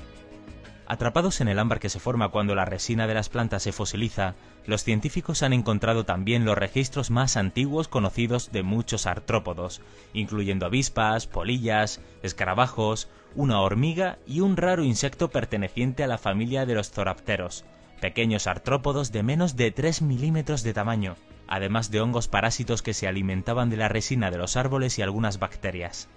Atrapados 0.89 1.39
en 1.39 1.50
el 1.50 1.60
ámbar 1.60 1.79
que 1.79 1.88
se 1.88 2.00
forma 2.00 2.29
cuando 2.29 2.55
la 2.55 2.65
resina 2.65 3.05
de 3.05 3.13
las 3.13 3.29
plantas 3.29 3.62
se 3.62 3.72
fosiliza, 3.72 4.34
los 4.65 4.84
científicos 4.84 5.43
han 5.43 5.53
encontrado 5.53 6.03
también 6.03 6.46
los 6.46 6.58
registros 6.58 7.12
más 7.12 7.38
antiguos 7.38 7.88
conocidos 7.88 8.51
de 8.51 8.63
muchos 8.63 9.05
artrópodos, 9.05 9.81
incluyendo 10.13 10.65
avispas, 10.65 11.27
polillas, 11.27 12.01
escarabajos, 12.24 13.08
una 13.36 13.62
hormiga 13.62 14.17
y 14.25 14.39
un 14.39 14.58
raro 14.58 14.84
insecto 14.84 15.29
perteneciente 15.29 16.03
a 16.03 16.08
la 16.08 16.17
familia 16.17 16.65
de 16.65 16.74
los 16.74 16.89
zorapteros, 16.89 17.65
pequeños 18.01 18.48
artrópodos 18.48 19.12
de 19.12 19.22
menos 19.22 19.55
de 19.55 19.69
3 19.69 20.01
milímetros 20.01 20.63
de 20.63 20.74
tamaño, 20.74 21.17
además 21.48 21.91
de 21.91 22.01
hongos 22.01 22.27
parásitos 22.27 22.81
que 22.81 22.96
se 22.96 23.08
alimentaban 23.08 23.69
de 23.69 23.77
la 23.77 23.89
resina 23.89 24.31
de 24.31 24.39
los 24.39 24.58
árboles 24.58 24.98
y 24.98 25.03
algunas 25.03 25.38
bacterias. 25.38 26.10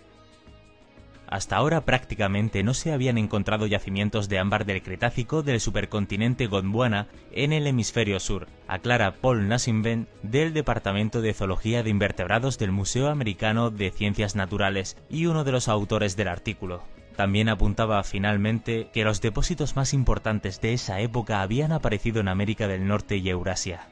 Hasta 1.32 1.56
ahora 1.56 1.86
prácticamente 1.86 2.62
no 2.62 2.74
se 2.74 2.92
habían 2.92 3.16
encontrado 3.16 3.66
yacimientos 3.66 4.28
de 4.28 4.38
ámbar 4.38 4.66
del 4.66 4.82
Cretácico 4.82 5.42
del 5.42 5.60
supercontinente 5.60 6.46
Gondwana 6.46 7.08
en 7.30 7.54
el 7.54 7.66
hemisferio 7.66 8.20
sur, 8.20 8.48
aclara 8.68 9.14
Paul 9.14 9.48
Nassimben 9.48 10.08
del 10.22 10.52
Departamento 10.52 11.22
de 11.22 11.32
Zoología 11.32 11.82
de 11.82 11.88
Invertebrados 11.88 12.58
del 12.58 12.70
Museo 12.70 13.08
Americano 13.08 13.70
de 13.70 13.90
Ciencias 13.90 14.36
Naturales 14.36 14.98
y 15.08 15.24
uno 15.24 15.42
de 15.42 15.52
los 15.52 15.68
autores 15.68 16.16
del 16.16 16.28
artículo. 16.28 16.82
También 17.16 17.48
apuntaba 17.48 18.02
finalmente 18.02 18.90
que 18.92 19.04
los 19.04 19.22
depósitos 19.22 19.74
más 19.74 19.94
importantes 19.94 20.60
de 20.60 20.74
esa 20.74 21.00
época 21.00 21.40
habían 21.40 21.72
aparecido 21.72 22.20
en 22.20 22.28
América 22.28 22.68
del 22.68 22.86
Norte 22.86 23.16
y 23.16 23.30
Eurasia. 23.30 23.88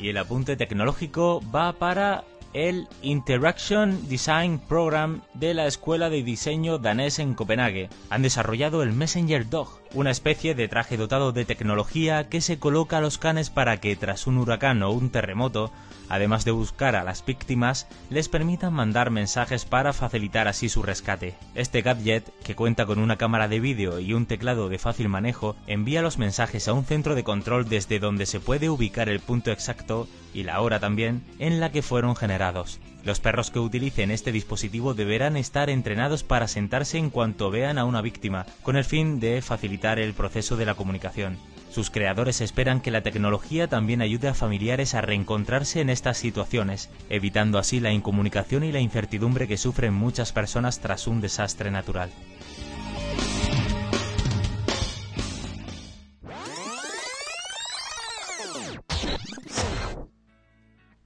Y 0.00 0.08
el 0.08 0.18
apunte 0.18 0.56
tecnológico 0.56 1.40
va 1.54 1.74
para 1.74 2.24
el 2.52 2.88
Interaction 3.02 4.08
Design 4.08 4.58
Program 4.58 5.22
de 5.34 5.54
la 5.54 5.66
Escuela 5.66 6.10
de 6.10 6.22
Diseño 6.22 6.78
danés 6.78 7.18
en 7.18 7.34
Copenhague. 7.34 7.88
Han 8.10 8.22
desarrollado 8.22 8.82
el 8.82 8.92
Messenger 8.92 9.48
Dog, 9.48 9.80
una 9.94 10.10
especie 10.10 10.54
de 10.54 10.68
traje 10.68 10.96
dotado 10.96 11.32
de 11.32 11.44
tecnología 11.44 12.28
que 12.28 12.40
se 12.40 12.58
coloca 12.58 12.98
a 12.98 13.00
los 13.00 13.18
canes 13.18 13.50
para 13.50 13.78
que 13.78 13.96
tras 13.96 14.26
un 14.26 14.38
huracán 14.38 14.82
o 14.82 14.90
un 14.90 15.10
terremoto, 15.10 15.72
además 16.08 16.44
de 16.44 16.52
buscar 16.52 16.96
a 16.96 17.04
las 17.04 17.24
víctimas, 17.24 17.88
les 18.08 18.28
permitan 18.28 18.72
mandar 18.72 19.10
mensajes 19.10 19.64
para 19.64 19.92
facilitar 19.92 20.48
así 20.48 20.68
su 20.68 20.82
rescate. 20.82 21.34
Este 21.54 21.82
gadget, 21.82 22.24
que 22.44 22.54
cuenta 22.54 22.86
con 22.86 22.98
una 22.98 23.16
cámara 23.16 23.48
de 23.48 23.60
vídeo 23.60 23.98
y 23.98 24.12
un 24.14 24.26
teclado 24.26 24.68
de 24.68 24.78
fácil 24.78 25.08
manejo, 25.08 25.56
envía 25.66 26.02
los 26.02 26.18
mensajes 26.18 26.68
a 26.68 26.72
un 26.72 26.84
centro 26.84 27.14
de 27.14 27.24
control 27.24 27.68
desde 27.68 27.98
donde 27.98 28.26
se 28.26 28.40
puede 28.40 28.70
ubicar 28.70 29.08
el 29.08 29.20
punto 29.20 29.50
exacto 29.50 30.08
y 30.32 30.44
la 30.44 30.60
hora 30.60 30.78
también 30.78 31.22
en 31.38 31.60
la 31.60 31.72
que 31.72 31.82
fueron 31.82 32.14
generados. 32.14 32.80
Los 33.04 33.18
perros 33.18 33.50
que 33.50 33.58
utilicen 33.58 34.10
este 34.10 34.30
dispositivo 34.30 34.92
deberán 34.94 35.36
estar 35.36 35.70
entrenados 35.70 36.22
para 36.22 36.48
sentarse 36.48 36.98
en 36.98 37.10
cuanto 37.10 37.50
vean 37.50 37.78
a 37.78 37.84
una 37.84 38.02
víctima, 38.02 38.46
con 38.62 38.76
el 38.76 38.84
fin 38.84 39.20
de 39.20 39.40
facilitar 39.40 39.98
el 39.98 40.12
proceso 40.12 40.56
de 40.56 40.66
la 40.66 40.74
comunicación. 40.74 41.38
Sus 41.70 41.90
creadores 41.90 42.40
esperan 42.40 42.80
que 42.80 42.90
la 42.90 43.02
tecnología 43.02 43.68
también 43.68 44.02
ayude 44.02 44.28
a 44.28 44.34
familiares 44.34 44.94
a 44.94 45.00
reencontrarse 45.00 45.80
en 45.80 45.88
estas 45.88 46.18
situaciones, 46.18 46.90
evitando 47.08 47.58
así 47.58 47.80
la 47.80 47.92
incomunicación 47.92 48.64
y 48.64 48.72
la 48.72 48.80
incertidumbre 48.80 49.46
que 49.46 49.56
sufren 49.56 49.94
muchas 49.94 50.32
personas 50.32 50.80
tras 50.80 51.06
un 51.06 51.20
desastre 51.20 51.70
natural. 51.70 52.10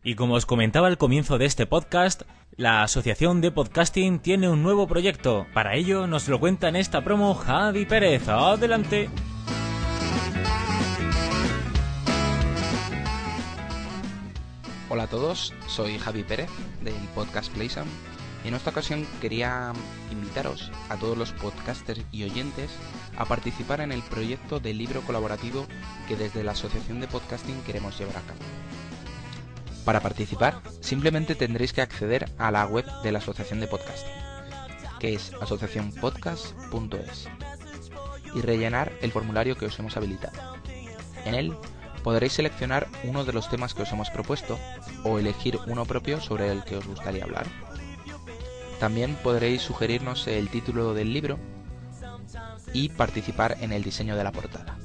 Y 0.06 0.16
como 0.16 0.34
os 0.34 0.44
comentaba 0.44 0.88
al 0.88 0.98
comienzo 0.98 1.38
de 1.38 1.46
este 1.46 1.64
podcast, 1.64 2.24
la 2.56 2.82
Asociación 2.82 3.40
de 3.40 3.50
Podcasting 3.50 4.18
tiene 4.18 4.50
un 4.50 4.62
nuevo 4.62 4.86
proyecto. 4.86 5.46
Para 5.54 5.76
ello 5.76 6.06
nos 6.06 6.28
lo 6.28 6.38
cuenta 6.38 6.68
en 6.68 6.76
esta 6.76 7.02
promo 7.02 7.34
Javi 7.34 7.86
Pérez. 7.86 8.28
Adelante. 8.28 9.08
Hola 14.90 15.04
a 15.04 15.08
todos, 15.08 15.54
soy 15.68 15.98
Javi 15.98 16.22
Pérez 16.22 16.50
del 16.82 16.94
podcast 17.14 17.50
Playsam 17.54 17.86
en 18.44 18.52
esta 18.52 18.70
ocasión 18.70 19.06
quería 19.22 19.72
invitaros 20.10 20.70
a 20.90 20.96
todos 20.96 21.16
los 21.16 21.32
podcasters 21.32 22.04
y 22.12 22.24
oyentes 22.24 22.70
a 23.16 23.24
participar 23.24 23.80
en 23.80 23.90
el 23.90 24.02
proyecto 24.02 24.60
de 24.60 24.74
libro 24.74 25.00
colaborativo 25.00 25.66
que 26.06 26.16
desde 26.16 26.44
la 26.44 26.52
Asociación 26.52 27.00
de 27.00 27.08
Podcasting 27.08 27.62
queremos 27.62 27.98
llevar 27.98 28.18
a 28.18 28.20
cabo. 28.20 28.40
Para 29.84 30.00
participar, 30.00 30.62
simplemente 30.80 31.34
tendréis 31.34 31.72
que 31.74 31.82
acceder 31.82 32.30
a 32.38 32.50
la 32.50 32.66
web 32.66 32.86
de 33.02 33.12
la 33.12 33.18
Asociación 33.18 33.60
de 33.60 33.66
Podcasting, 33.66 34.12
que 34.98 35.14
es 35.14 35.32
asociacionpodcast.es, 35.40 37.28
y 38.34 38.40
rellenar 38.40 38.92
el 39.02 39.12
formulario 39.12 39.56
que 39.56 39.66
os 39.66 39.78
hemos 39.78 39.96
habilitado. 39.98 40.56
En 41.26 41.34
él 41.34 41.54
podréis 42.02 42.32
seleccionar 42.32 42.86
uno 43.04 43.24
de 43.24 43.34
los 43.34 43.50
temas 43.50 43.74
que 43.74 43.82
os 43.82 43.92
hemos 43.92 44.10
propuesto 44.10 44.58
o 45.04 45.18
elegir 45.18 45.58
uno 45.66 45.84
propio 45.84 46.20
sobre 46.20 46.50
el 46.50 46.64
que 46.64 46.76
os 46.76 46.86
gustaría 46.86 47.24
hablar. 47.24 47.46
También 48.80 49.16
podréis 49.22 49.62
sugerirnos 49.62 50.26
el 50.26 50.48
título 50.48 50.94
del 50.94 51.12
libro 51.12 51.38
y 52.72 52.88
participar 52.88 53.58
en 53.60 53.72
el 53.72 53.84
diseño 53.84 54.16
de 54.16 54.24
la 54.24 54.32
portada. 54.32 54.76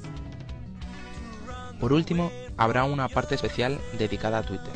Por 1.80 1.94
último, 1.94 2.30
habrá 2.58 2.84
una 2.84 3.08
parte 3.08 3.34
especial 3.34 3.80
dedicada 3.98 4.38
a 4.38 4.42
Twitter, 4.42 4.72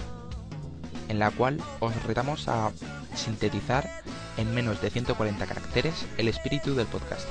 en 1.15 1.21
la 1.21 1.31
cual 1.31 1.63
os 1.79 1.95
retamos 2.03 2.49
a 2.49 2.73
sintetizar 3.15 3.89
en 4.37 4.53
menos 4.53 4.83
de 4.83 4.91
140 4.91 5.47
caracteres 5.47 5.95
el 6.19 6.27
espíritu 6.27 6.75
del 6.75 6.89
podcast. 6.89 7.29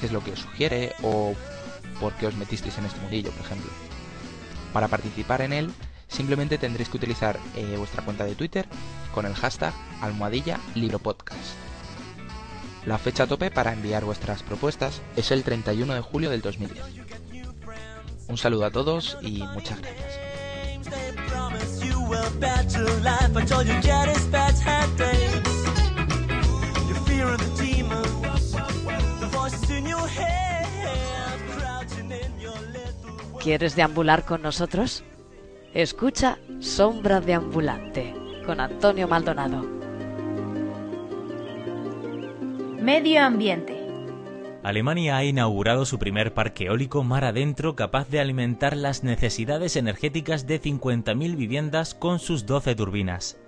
¿Qué 0.00 0.06
es 0.06 0.12
lo 0.12 0.24
que 0.24 0.32
os 0.32 0.40
sugiere 0.40 0.94
o 1.02 1.34
por 2.00 2.14
qué 2.14 2.26
os 2.26 2.34
metisteis 2.34 2.78
en 2.78 2.86
este 2.86 2.98
mundillo, 3.00 3.30
por 3.32 3.44
ejemplo. 3.44 3.70
Para 4.72 4.88
participar 4.88 5.42
en 5.42 5.52
él, 5.52 5.70
simplemente 6.08 6.56
tendréis 6.56 6.88
que 6.88 6.96
utilizar 6.96 7.38
eh, 7.56 7.74
vuestra 7.76 8.02
cuenta 8.04 8.24
de 8.24 8.34
Twitter 8.34 8.66
con 9.12 9.26
el 9.26 9.34
hashtag 9.34 9.74
almohadilla 10.00 10.58
libropodcast. 10.74 11.56
La 12.86 12.96
fecha 12.96 13.26
tope 13.26 13.50
para 13.50 13.74
enviar 13.74 14.06
vuestras 14.06 14.42
propuestas 14.42 15.02
es 15.16 15.30
el 15.30 15.42
31 15.42 15.92
de 15.92 16.00
julio 16.00 16.30
del 16.30 16.40
2010. 16.40 16.82
Un 18.28 18.38
saludo 18.38 18.64
a 18.64 18.70
todos 18.70 19.18
y 19.20 19.42
muchas 19.42 19.78
gracias. 19.82 20.27
¿Quieres 33.48 33.76
deambular 33.76 34.26
con 34.26 34.42
nosotros? 34.42 35.02
Escucha 35.72 36.38
Sombra 36.60 37.20
de 37.20 37.32
Ambulante 37.34 38.14
con 38.44 38.60
Antonio 38.60 39.08
Maldonado. 39.08 39.62
Medio 42.78 43.22
ambiente. 43.22 43.77
Alemania 44.68 45.16
ha 45.16 45.24
inaugurado 45.24 45.86
su 45.86 45.98
primer 45.98 46.34
parque 46.34 46.66
eólico 46.66 47.02
mar 47.02 47.24
adentro 47.24 47.74
capaz 47.74 48.10
de 48.10 48.20
alimentar 48.20 48.76
las 48.76 49.02
necesidades 49.02 49.76
energéticas 49.76 50.46
de 50.46 50.60
50.000 50.60 51.36
viviendas 51.36 51.94
con 51.94 52.18
sus 52.18 52.44
12 52.44 52.74
turbinas. 52.74 53.38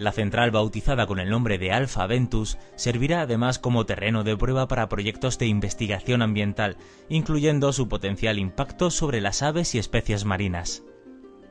La 0.00 0.10
central, 0.10 0.50
bautizada 0.50 1.06
con 1.06 1.20
el 1.20 1.30
nombre 1.30 1.58
de 1.58 1.70
Alpha 1.70 2.08
Ventus, 2.08 2.58
servirá 2.74 3.20
además 3.20 3.60
como 3.60 3.86
terreno 3.86 4.24
de 4.24 4.36
prueba 4.36 4.66
para 4.66 4.88
proyectos 4.88 5.38
de 5.38 5.46
investigación 5.46 6.22
ambiental, 6.22 6.76
incluyendo 7.08 7.72
su 7.72 7.88
potencial 7.88 8.40
impacto 8.40 8.90
sobre 8.90 9.20
las 9.20 9.44
aves 9.44 9.76
y 9.76 9.78
especies 9.78 10.24
marinas. 10.24 10.82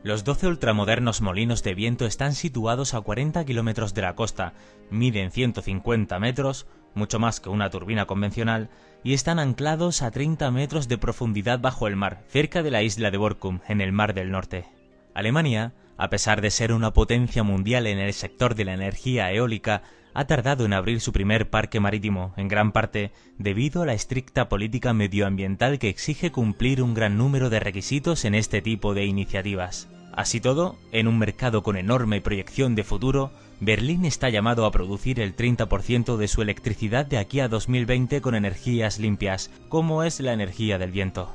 Los 0.03 0.25
12 0.25 0.48
ultramodernos 0.48 1.22
molinos 1.22 1.63
de 1.63 1.75
viento 1.75 2.06
están 2.06 2.34
situados 2.34 2.94
a 2.94 3.00
40 3.00 3.46
kilómetros 3.46 3.94
de 3.94 4.01
la 4.01 4.15
costa, 4.15 4.53
miden 4.89 5.32
150 5.32 6.20
metros, 6.20 6.68
mucho 6.93 7.19
más 7.19 7.39
que 7.39 7.50
una 7.50 7.69
turbina 7.69 8.05
convencional, 8.05 8.69
y 9.03 9.13
están 9.13 9.39
anclados 9.39 10.01
a 10.01 10.12
30 10.12 10.51
metros 10.51 10.88
de 10.88 10.98
profundidad 10.98 11.60
bajo 11.60 11.88
el 11.88 11.95
mar, 11.95 12.24
cerca 12.27 12.63
de 12.63 12.71
la 12.71 12.83
isla 12.83 13.12
de 13.12 13.17
Borkum, 13.17 13.60
en 13.67 13.81
el 13.81 13.91
Mar 13.91 14.13
del 14.13 14.31
Norte. 14.31 14.65
Alemania 15.13 15.74
a 16.01 16.10
pesar 16.10 16.41
de 16.41 16.50
ser 16.50 16.74
una 16.74 16.93
potencia 16.93 17.43
mundial 17.43 17.86
en 17.86 18.00
el 18.00 18.13
sector 18.13 18.55
de 18.55 18.65
la 18.65 18.74
energía 18.74 19.31
eólica, 19.31 19.83
ha 20.15 20.25
tardado 20.25 20.65
en 20.65 20.74
abrir 20.74 21.00
su 21.00 21.13
primer 21.13 21.51
parque 21.51 21.79
marítimo, 21.79 22.33
en 22.38 22.48
gran 22.48 22.71
parte 22.71 23.12
debido 23.38 23.83
a 23.83 23.86
la 23.86 23.93
estricta 23.93 24.50
política 24.50 24.93
medioambiental 24.93 25.77
que 25.77 25.89
exige 25.89 26.31
cumplir 26.31 26.81
un 26.81 26.95
gran 26.95 27.19
número 27.19 27.51
de 27.51 27.60
requisitos 27.60 28.25
en 28.25 28.33
este 28.33 28.63
tipo 28.63 28.95
de 28.95 29.05
iniciativas. 29.05 29.89
Así 30.13 30.41
todo, 30.41 30.75
en 30.91 31.08
un 31.08 31.18
mercado 31.18 31.63
con 31.63 31.77
enorme 31.77 32.22
proyección 32.22 32.75
de 32.75 32.84
futuro, 32.84 33.32
Berlín 33.60 34.06
está 34.06 34.30
llamado 34.30 34.65
a 34.65 34.72
producir 34.72 35.20
el 35.20 35.36
30% 35.36 36.18
de 36.18 36.27
su 36.27 36.41
electricidad 36.41 37.06
de 37.06 37.18
aquí 37.18 37.39
a 37.39 37.48
2020 37.48 38.20
con 38.22 38.36
energías 38.36 39.00
limpias, 39.00 39.51
como 39.70 40.03
es 40.03 40.20
la 40.20 40.34
energía 40.34 40.77
del 40.77 40.91
viento. 40.91 41.32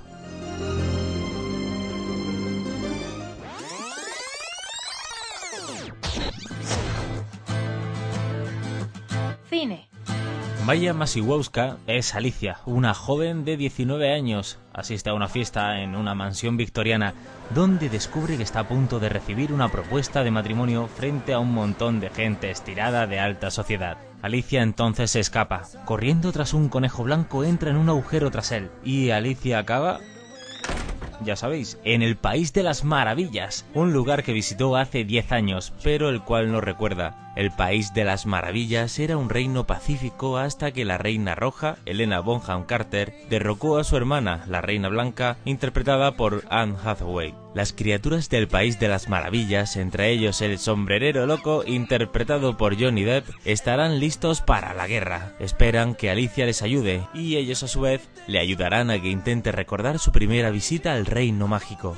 Maya 10.67 10.93
Masiwowska 10.93 11.77
es 11.87 12.17
Alicia, 12.17 12.59
una 12.67 12.93
joven 12.93 13.45
de 13.45 13.57
19 13.57 14.13
años. 14.13 14.59
Asiste 14.73 15.11
a 15.11 15.15
una 15.15 15.29
fiesta 15.29 15.81
en 15.81 15.95
una 15.95 16.17
mansión 16.17 16.57
victoriana 16.57 17.15
donde 17.55 17.89
descubre 17.89 18.37
que 18.37 18.43
está 18.43 18.59
a 18.59 18.69
punto 18.69 18.99
de 18.99 19.09
recibir 19.09 19.53
una 19.53 19.69
propuesta 19.69 20.25
de 20.25 20.33
matrimonio 20.33 20.89
frente 20.89 21.35
a 21.35 21.39
un 21.39 21.55
montón 21.55 22.01
de 22.01 22.11
gente 22.11 22.51
estirada 22.51 23.07
de 23.07 23.21
alta 23.21 23.53
sociedad. 23.53 23.97
Alicia 24.23 24.61
entonces 24.61 25.13
se 25.13 25.21
escapa. 25.21 25.63
Corriendo 25.85 26.33
tras 26.33 26.53
un 26.53 26.69
conejo 26.69 27.05
blanco 27.05 27.45
entra 27.45 27.71
en 27.71 27.77
un 27.77 27.89
agujero 27.89 28.33
tras 28.33 28.51
él 28.51 28.69
y 28.83 29.11
Alicia 29.11 29.61
acaba 29.61 30.01
ya 31.25 31.37
sabéis, 31.37 31.79
en 31.85 32.03
el 32.03 32.17
País 32.17 32.53
de 32.53 32.63
las 32.63 32.85
Maravillas, 32.85 33.67
un 33.75 33.93
lugar 33.93 34.23
que 34.23 34.33
visitó 34.33 34.77
hace 34.77 35.05
10 35.05 35.33
años, 35.33 35.73
pero 35.83 36.09
el 36.09 36.23
cual 36.23 36.53
no 36.53 36.61
recuerda. 36.61 37.33
El 37.37 37.51
País 37.51 37.93
de 37.93 38.05
las 38.05 38.27
Maravillas 38.27 38.99
era 38.99 39.17
un 39.17 39.29
reino 39.29 39.67
pacífico 39.67 40.39
hasta 40.39 40.73
que 40.73 40.85
la 40.85 40.99
Reina 40.99 41.35
Roja, 41.35 41.77
Elena 41.85 42.21
Bonham 42.21 42.65
Carter, 42.65 43.13
derrocó 43.29 43.79
a 43.79 43.85
su 43.85 43.97
hermana, 43.97 44.45
la 44.49 44.61
Reina 44.63 44.89
Blanca, 44.89 45.37
interpretada 45.45 46.13
por 46.13 46.45
Anne 46.49 46.77
Hathaway. 46.83 47.46
Las 47.57 47.73
criaturas 47.73 48.29
del 48.29 48.49
País 48.49 48.79
de 48.81 48.87
las 48.87 49.09
Maravillas, 49.09 49.79
entre 49.79 50.11
ellos 50.11 50.43
el 50.43 50.59
sombrerero 50.59 51.25
loco, 51.25 51.65
interpretado 51.67 52.59
por 52.59 52.79
Johnny 52.79 53.03
Depp, 53.03 53.31
estarán 53.47 53.99
listos 53.99 54.43
para 54.43 54.75
la 54.75 54.87
guerra. 54.87 55.33
Esperan 55.39 55.95
que 55.95 56.11
Alicia 56.11 56.45
les 56.45 56.61
ayude 56.61 57.09
y 57.15 57.37
ellos 57.37 57.63
a 57.63 57.69
su 57.69 57.81
vez 57.81 58.11
le 58.27 58.41
ayudarán 58.41 58.91
a 58.91 59.01
que 59.01 59.09
intente 59.09 59.53
recordar 59.53 59.99
su 59.99 60.13
primera 60.13 60.51
visita 60.51 60.93
al 60.93 61.07
reino 61.07 61.49
mágico 61.49 61.97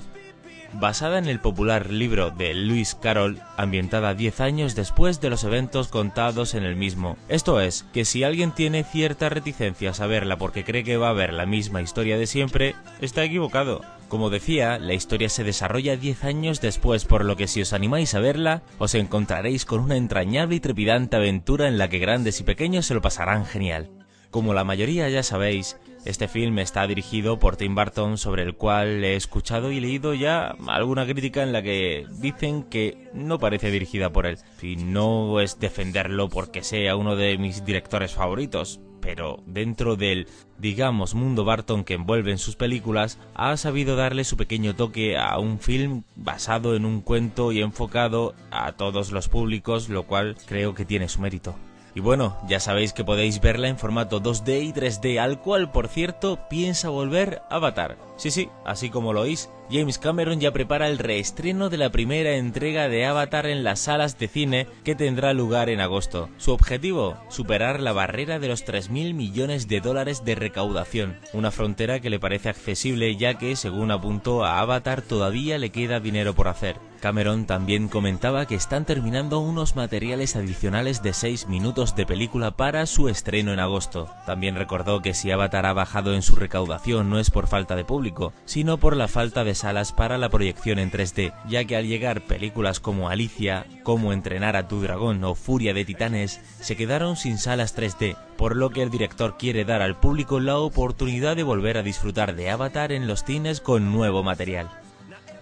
basada 0.74 1.18
en 1.18 1.28
el 1.28 1.40
popular 1.40 1.90
libro 1.90 2.30
de 2.30 2.52
Lewis 2.52 2.94
Carroll, 2.94 3.40
ambientada 3.56 4.12
10 4.12 4.40
años 4.42 4.74
después 4.74 5.18
de 5.18 5.30
los 5.30 5.42
eventos 5.42 5.88
contados 5.88 6.54
en 6.54 6.62
el 6.62 6.76
mismo. 6.76 7.16
Esto 7.30 7.62
es, 7.62 7.86
que 7.94 8.04
si 8.04 8.22
alguien 8.22 8.52
tiene 8.52 8.84
cierta 8.84 9.30
reticencia 9.30 9.92
a 9.98 10.06
verla 10.06 10.36
porque 10.36 10.64
cree 10.64 10.84
que 10.84 10.98
va 10.98 11.08
a 11.08 11.14
ver 11.14 11.32
la 11.32 11.46
misma 11.46 11.80
historia 11.80 12.18
de 12.18 12.26
siempre, 12.26 12.74
está 13.00 13.24
equivocado. 13.24 13.80
Como 14.08 14.30
decía, 14.30 14.78
la 14.78 14.94
historia 14.94 15.28
se 15.28 15.44
desarrolla 15.44 15.96
10 15.96 16.24
años 16.24 16.62
después, 16.62 17.04
por 17.04 17.26
lo 17.26 17.36
que 17.36 17.46
si 17.46 17.60
os 17.60 17.74
animáis 17.74 18.14
a 18.14 18.20
verla, 18.20 18.62
os 18.78 18.94
encontraréis 18.94 19.66
con 19.66 19.80
una 19.80 19.98
entrañable 19.98 20.56
y 20.56 20.60
trepidante 20.60 21.16
aventura 21.16 21.68
en 21.68 21.76
la 21.76 21.88
que 21.88 21.98
grandes 21.98 22.40
y 22.40 22.44
pequeños 22.44 22.86
se 22.86 22.94
lo 22.94 23.02
pasarán 23.02 23.44
genial. 23.44 23.90
Como 24.30 24.54
la 24.54 24.64
mayoría 24.64 25.10
ya 25.10 25.22
sabéis, 25.22 25.76
este 26.06 26.26
film 26.26 26.58
está 26.58 26.86
dirigido 26.86 27.38
por 27.38 27.56
Tim 27.56 27.74
Burton, 27.74 28.16
sobre 28.16 28.44
el 28.44 28.54
cual 28.54 29.04
he 29.04 29.14
escuchado 29.14 29.72
y 29.72 29.80
leído 29.80 30.14
ya 30.14 30.54
alguna 30.66 31.04
crítica 31.04 31.42
en 31.42 31.52
la 31.52 31.62
que 31.62 32.06
dicen 32.18 32.62
que 32.62 33.10
no 33.12 33.38
parece 33.38 33.70
dirigida 33.70 34.10
por 34.10 34.24
él. 34.24 34.38
Y 34.62 34.76
no 34.76 35.38
es 35.40 35.60
defenderlo 35.60 36.30
porque 36.30 36.62
sea 36.62 36.96
uno 36.96 37.14
de 37.14 37.36
mis 37.36 37.64
directores 37.64 38.12
favoritos, 38.12 38.80
pero 39.08 39.42
dentro 39.46 39.96
del, 39.96 40.26
digamos, 40.58 41.14
mundo 41.14 41.46
Barton 41.46 41.82
que 41.82 41.94
envuelve 41.94 42.30
en 42.30 42.36
sus 42.36 42.56
películas, 42.56 43.18
ha 43.34 43.56
sabido 43.56 43.96
darle 43.96 44.22
su 44.22 44.36
pequeño 44.36 44.76
toque 44.76 45.16
a 45.16 45.38
un 45.38 45.60
film 45.60 46.02
basado 46.14 46.76
en 46.76 46.84
un 46.84 47.00
cuento 47.00 47.50
y 47.50 47.62
enfocado 47.62 48.34
a 48.50 48.72
todos 48.72 49.10
los 49.10 49.30
públicos, 49.30 49.88
lo 49.88 50.02
cual 50.02 50.36
creo 50.44 50.74
que 50.74 50.84
tiene 50.84 51.08
su 51.08 51.22
mérito. 51.22 51.54
Y 51.94 52.00
bueno, 52.00 52.36
ya 52.46 52.60
sabéis 52.60 52.92
que 52.92 53.04
podéis 53.04 53.40
verla 53.40 53.68
en 53.68 53.78
formato 53.78 54.20
2D 54.20 54.62
y 54.62 54.72
3D, 54.72 55.18
al 55.18 55.40
cual, 55.40 55.70
por 55.70 55.88
cierto, 55.88 56.38
piensa 56.48 56.88
volver 56.88 57.42
Avatar. 57.50 57.96
Sí, 58.16 58.30
sí, 58.30 58.50
así 58.64 58.90
como 58.90 59.12
lo 59.12 59.20
oís, 59.22 59.48
James 59.70 59.98
Cameron 59.98 60.40
ya 60.40 60.50
prepara 60.50 60.88
el 60.88 60.98
reestreno 60.98 61.68
de 61.68 61.76
la 61.76 61.90
primera 61.90 62.36
entrega 62.36 62.88
de 62.88 63.04
Avatar 63.06 63.46
en 63.46 63.64
las 63.64 63.80
salas 63.80 64.18
de 64.18 64.26
cine 64.26 64.66
que 64.82 64.94
tendrá 64.94 65.32
lugar 65.34 65.68
en 65.68 65.80
agosto. 65.80 66.28
Su 66.36 66.52
objetivo, 66.52 67.16
superar 67.28 67.78
la 67.80 67.92
barrera 67.92 68.38
de 68.38 68.48
los 68.48 68.66
3.000 68.66 69.14
millones 69.14 69.68
de 69.68 69.80
dólares 69.80 70.24
de 70.24 70.34
recaudación, 70.34 71.18
una 71.32 71.50
frontera 71.50 72.00
que 72.00 72.10
le 72.10 72.18
parece 72.18 72.48
accesible 72.48 73.14
ya 73.16 73.34
que, 73.34 73.56
según 73.56 73.90
apuntó 73.90 74.44
a 74.44 74.60
Avatar, 74.60 75.02
todavía 75.02 75.58
le 75.58 75.70
queda 75.70 76.00
dinero 76.00 76.34
por 76.34 76.48
hacer. 76.48 76.87
Cameron 77.00 77.46
también 77.46 77.88
comentaba 77.88 78.46
que 78.46 78.54
están 78.54 78.84
terminando 78.84 79.38
unos 79.38 79.76
materiales 79.76 80.36
adicionales 80.36 81.02
de 81.02 81.12
6 81.12 81.46
minutos 81.46 81.94
de 81.94 82.06
película 82.06 82.52
para 82.52 82.86
su 82.86 83.08
estreno 83.08 83.52
en 83.52 83.60
agosto. 83.60 84.08
También 84.26 84.56
recordó 84.56 85.00
que 85.00 85.14
si 85.14 85.30
Avatar 85.30 85.66
ha 85.66 85.72
bajado 85.72 86.14
en 86.14 86.22
su 86.22 86.36
recaudación 86.36 87.10
no 87.10 87.18
es 87.18 87.30
por 87.30 87.46
falta 87.46 87.76
de 87.76 87.84
público, 87.84 88.32
sino 88.44 88.78
por 88.78 88.96
la 88.96 89.08
falta 89.08 89.44
de 89.44 89.54
salas 89.54 89.92
para 89.92 90.18
la 90.18 90.28
proyección 90.28 90.78
en 90.78 90.90
3D, 90.90 91.32
ya 91.48 91.64
que 91.64 91.76
al 91.76 91.86
llegar 91.86 92.22
películas 92.22 92.80
como 92.80 93.08
Alicia, 93.08 93.66
Cómo 93.88 94.12
entrenar 94.12 94.54
a 94.54 94.68
tu 94.68 94.82
dragón 94.82 95.24
o 95.24 95.34
Furia 95.34 95.72
de 95.72 95.84
Titanes 95.84 96.40
se 96.60 96.76
quedaron 96.76 97.16
sin 97.16 97.38
salas 97.38 97.74
3D, 97.74 98.16
por 98.36 98.54
lo 98.54 98.68
que 98.68 98.82
el 98.82 98.90
director 98.90 99.36
quiere 99.38 99.64
dar 99.64 99.80
al 99.80 99.98
público 99.98 100.40
la 100.40 100.58
oportunidad 100.58 101.36
de 101.36 101.42
volver 101.42 101.78
a 101.78 101.82
disfrutar 101.82 102.34
de 102.36 102.50
Avatar 102.50 102.92
en 102.92 103.06
los 103.06 103.24
cines 103.24 103.62
con 103.62 103.90
nuevo 103.90 104.22
material. 104.22 104.68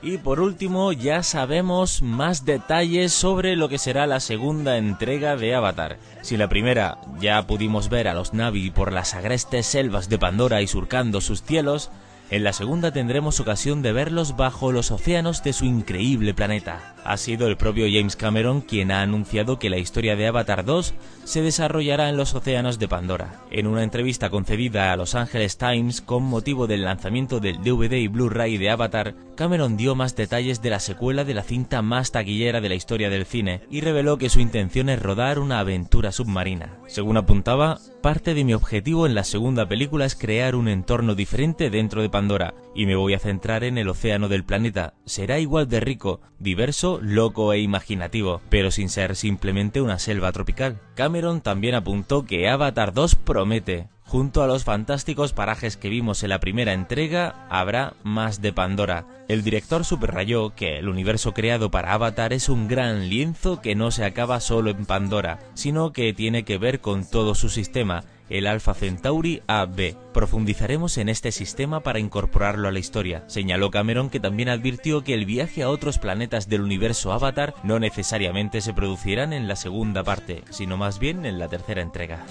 Y 0.06 0.18
por 0.18 0.38
último, 0.38 0.92
ya 0.92 1.24
sabemos 1.24 2.00
más 2.00 2.44
detalles 2.44 3.12
sobre 3.12 3.56
lo 3.56 3.68
que 3.68 3.76
será 3.76 4.06
la 4.06 4.20
segunda 4.20 4.76
entrega 4.76 5.34
de 5.34 5.52
Avatar. 5.52 5.98
Si 6.22 6.36
la 6.36 6.48
primera 6.48 6.98
ya 7.18 7.44
pudimos 7.48 7.88
ver 7.88 8.06
a 8.06 8.14
los 8.14 8.32
Navi 8.32 8.70
por 8.70 8.92
las 8.92 9.14
agrestes 9.14 9.66
selvas 9.66 10.08
de 10.08 10.16
Pandora 10.16 10.62
y 10.62 10.68
surcando 10.68 11.20
sus 11.20 11.42
cielos, 11.42 11.90
En 12.30 12.44
la 12.44 12.52
segunda 12.52 12.92
tendremos 12.92 13.40
ocasión 13.40 13.82
de 13.82 13.92
verlos 13.92 14.36
bajo 14.36 14.70
los 14.70 14.92
océanos 14.92 15.42
de 15.42 15.52
su 15.52 15.64
increíble 15.64 16.34
planeta. 16.34 16.95
Ha 17.08 17.18
sido 17.18 17.46
el 17.46 17.56
propio 17.56 17.86
James 17.88 18.16
Cameron 18.16 18.60
quien 18.62 18.90
ha 18.90 19.00
anunciado 19.00 19.60
que 19.60 19.70
la 19.70 19.78
historia 19.78 20.16
de 20.16 20.26
Avatar 20.26 20.64
2 20.64 20.92
se 21.22 21.40
desarrollará 21.40 22.08
en 22.08 22.16
los 22.16 22.34
océanos 22.34 22.80
de 22.80 22.88
Pandora. 22.88 23.42
En 23.52 23.68
una 23.68 23.84
entrevista 23.84 24.28
concedida 24.28 24.92
a 24.92 24.96
Los 24.96 25.14
Angeles 25.14 25.56
Times 25.56 26.00
con 26.00 26.24
motivo 26.24 26.66
del 26.66 26.82
lanzamiento 26.82 27.38
del 27.38 27.62
DVD 27.62 27.92
y 27.92 28.08
Blu-ray 28.08 28.58
de 28.58 28.70
Avatar, 28.70 29.14
Cameron 29.36 29.76
dio 29.76 29.94
más 29.94 30.16
detalles 30.16 30.62
de 30.62 30.70
la 30.70 30.80
secuela 30.80 31.24
de 31.24 31.34
la 31.34 31.44
cinta 31.44 31.80
más 31.80 32.10
taquillera 32.10 32.60
de 32.60 32.70
la 32.70 32.74
historia 32.74 33.08
del 33.08 33.26
cine 33.26 33.60
y 33.70 33.82
reveló 33.82 34.18
que 34.18 34.30
su 34.30 34.40
intención 34.40 34.88
es 34.88 35.00
rodar 35.00 35.38
una 35.38 35.60
aventura 35.60 36.10
submarina. 36.10 36.78
Según 36.86 37.18
apuntaba, 37.18 37.78
parte 38.02 38.34
de 38.34 38.44
mi 38.44 38.54
objetivo 38.54 39.06
en 39.06 39.14
la 39.14 39.24
segunda 39.24 39.68
película 39.68 40.06
es 40.06 40.16
crear 40.16 40.56
un 40.56 40.68
entorno 40.68 41.14
diferente 41.14 41.70
dentro 41.70 42.02
de 42.02 42.08
Pandora, 42.08 42.54
y 42.74 42.86
me 42.86 42.96
voy 42.96 43.14
a 43.14 43.18
centrar 43.18 43.62
en 43.62 43.78
el 43.78 43.88
océano 43.88 44.28
del 44.28 44.44
planeta. 44.44 44.94
Será 45.04 45.38
igual 45.38 45.68
de 45.68 45.80
rico, 45.80 46.20
diverso, 46.38 46.95
loco 47.02 47.52
e 47.52 47.60
imaginativo, 47.60 48.40
pero 48.48 48.70
sin 48.70 48.88
ser 48.88 49.16
simplemente 49.16 49.80
una 49.80 49.98
selva 49.98 50.32
tropical. 50.32 50.80
Cameron 50.94 51.40
también 51.40 51.74
apuntó 51.74 52.24
que 52.24 52.48
Avatar 52.48 52.92
2 52.92 53.14
promete, 53.16 53.88
Junto 54.06 54.44
a 54.44 54.46
los 54.46 54.62
fantásticos 54.62 55.32
parajes 55.32 55.76
que 55.76 55.88
vimos 55.88 56.22
en 56.22 56.28
la 56.28 56.38
primera 56.38 56.72
entrega, 56.72 57.44
habrá 57.50 57.94
más 58.04 58.40
de 58.40 58.52
Pandora. 58.52 59.04
El 59.26 59.42
director 59.42 59.84
subrayó 59.84 60.54
que 60.54 60.78
el 60.78 60.88
universo 60.88 61.34
creado 61.34 61.72
para 61.72 61.92
Avatar 61.92 62.32
es 62.32 62.48
un 62.48 62.68
gran 62.68 63.08
lienzo 63.08 63.60
que 63.60 63.74
no 63.74 63.90
se 63.90 64.04
acaba 64.04 64.38
solo 64.38 64.70
en 64.70 64.86
Pandora, 64.86 65.40
sino 65.54 65.92
que 65.92 66.12
tiene 66.12 66.44
que 66.44 66.56
ver 66.56 66.78
con 66.78 67.04
todo 67.04 67.34
su 67.34 67.48
sistema, 67.48 68.04
el 68.28 68.46
Alpha 68.46 68.74
Centauri 68.74 69.42
AB. 69.46 69.96
Profundizaremos 70.12 70.98
en 70.98 71.08
este 71.08 71.32
sistema 71.32 71.80
para 71.80 71.98
incorporarlo 71.98 72.68
a 72.68 72.72
la 72.72 72.78
historia. 72.78 73.24
Señaló 73.28 73.70
Cameron 73.70 74.10
que 74.10 74.20
también 74.20 74.48
advirtió 74.48 75.04
que 75.04 75.14
el 75.14 75.24
viaje 75.24 75.62
a 75.62 75.70
otros 75.70 75.98
planetas 75.98 76.48
del 76.48 76.62
universo 76.62 77.12
Avatar 77.12 77.54
no 77.62 77.78
necesariamente 77.78 78.60
se 78.60 78.74
producirán 78.74 79.32
en 79.32 79.48
la 79.48 79.56
segunda 79.56 80.02
parte, 80.02 80.42
sino 80.50 80.76
más 80.76 80.98
bien 80.98 81.26
en 81.26 81.38
la 81.38 81.48
tercera 81.48 81.82
entrega. 81.82 82.24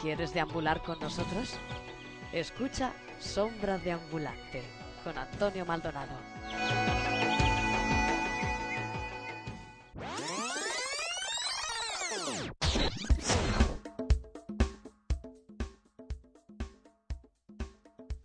¿Quieres 0.00 0.34
deambular 0.34 0.82
con 0.82 0.98
nosotros? 1.00 1.58
Escucha 2.32 2.92
Sombra 3.18 3.78
de 3.78 3.92
Ambulante 3.92 4.81
con 5.02 5.16
Antonio 5.18 5.64
Maldonado. 5.64 6.12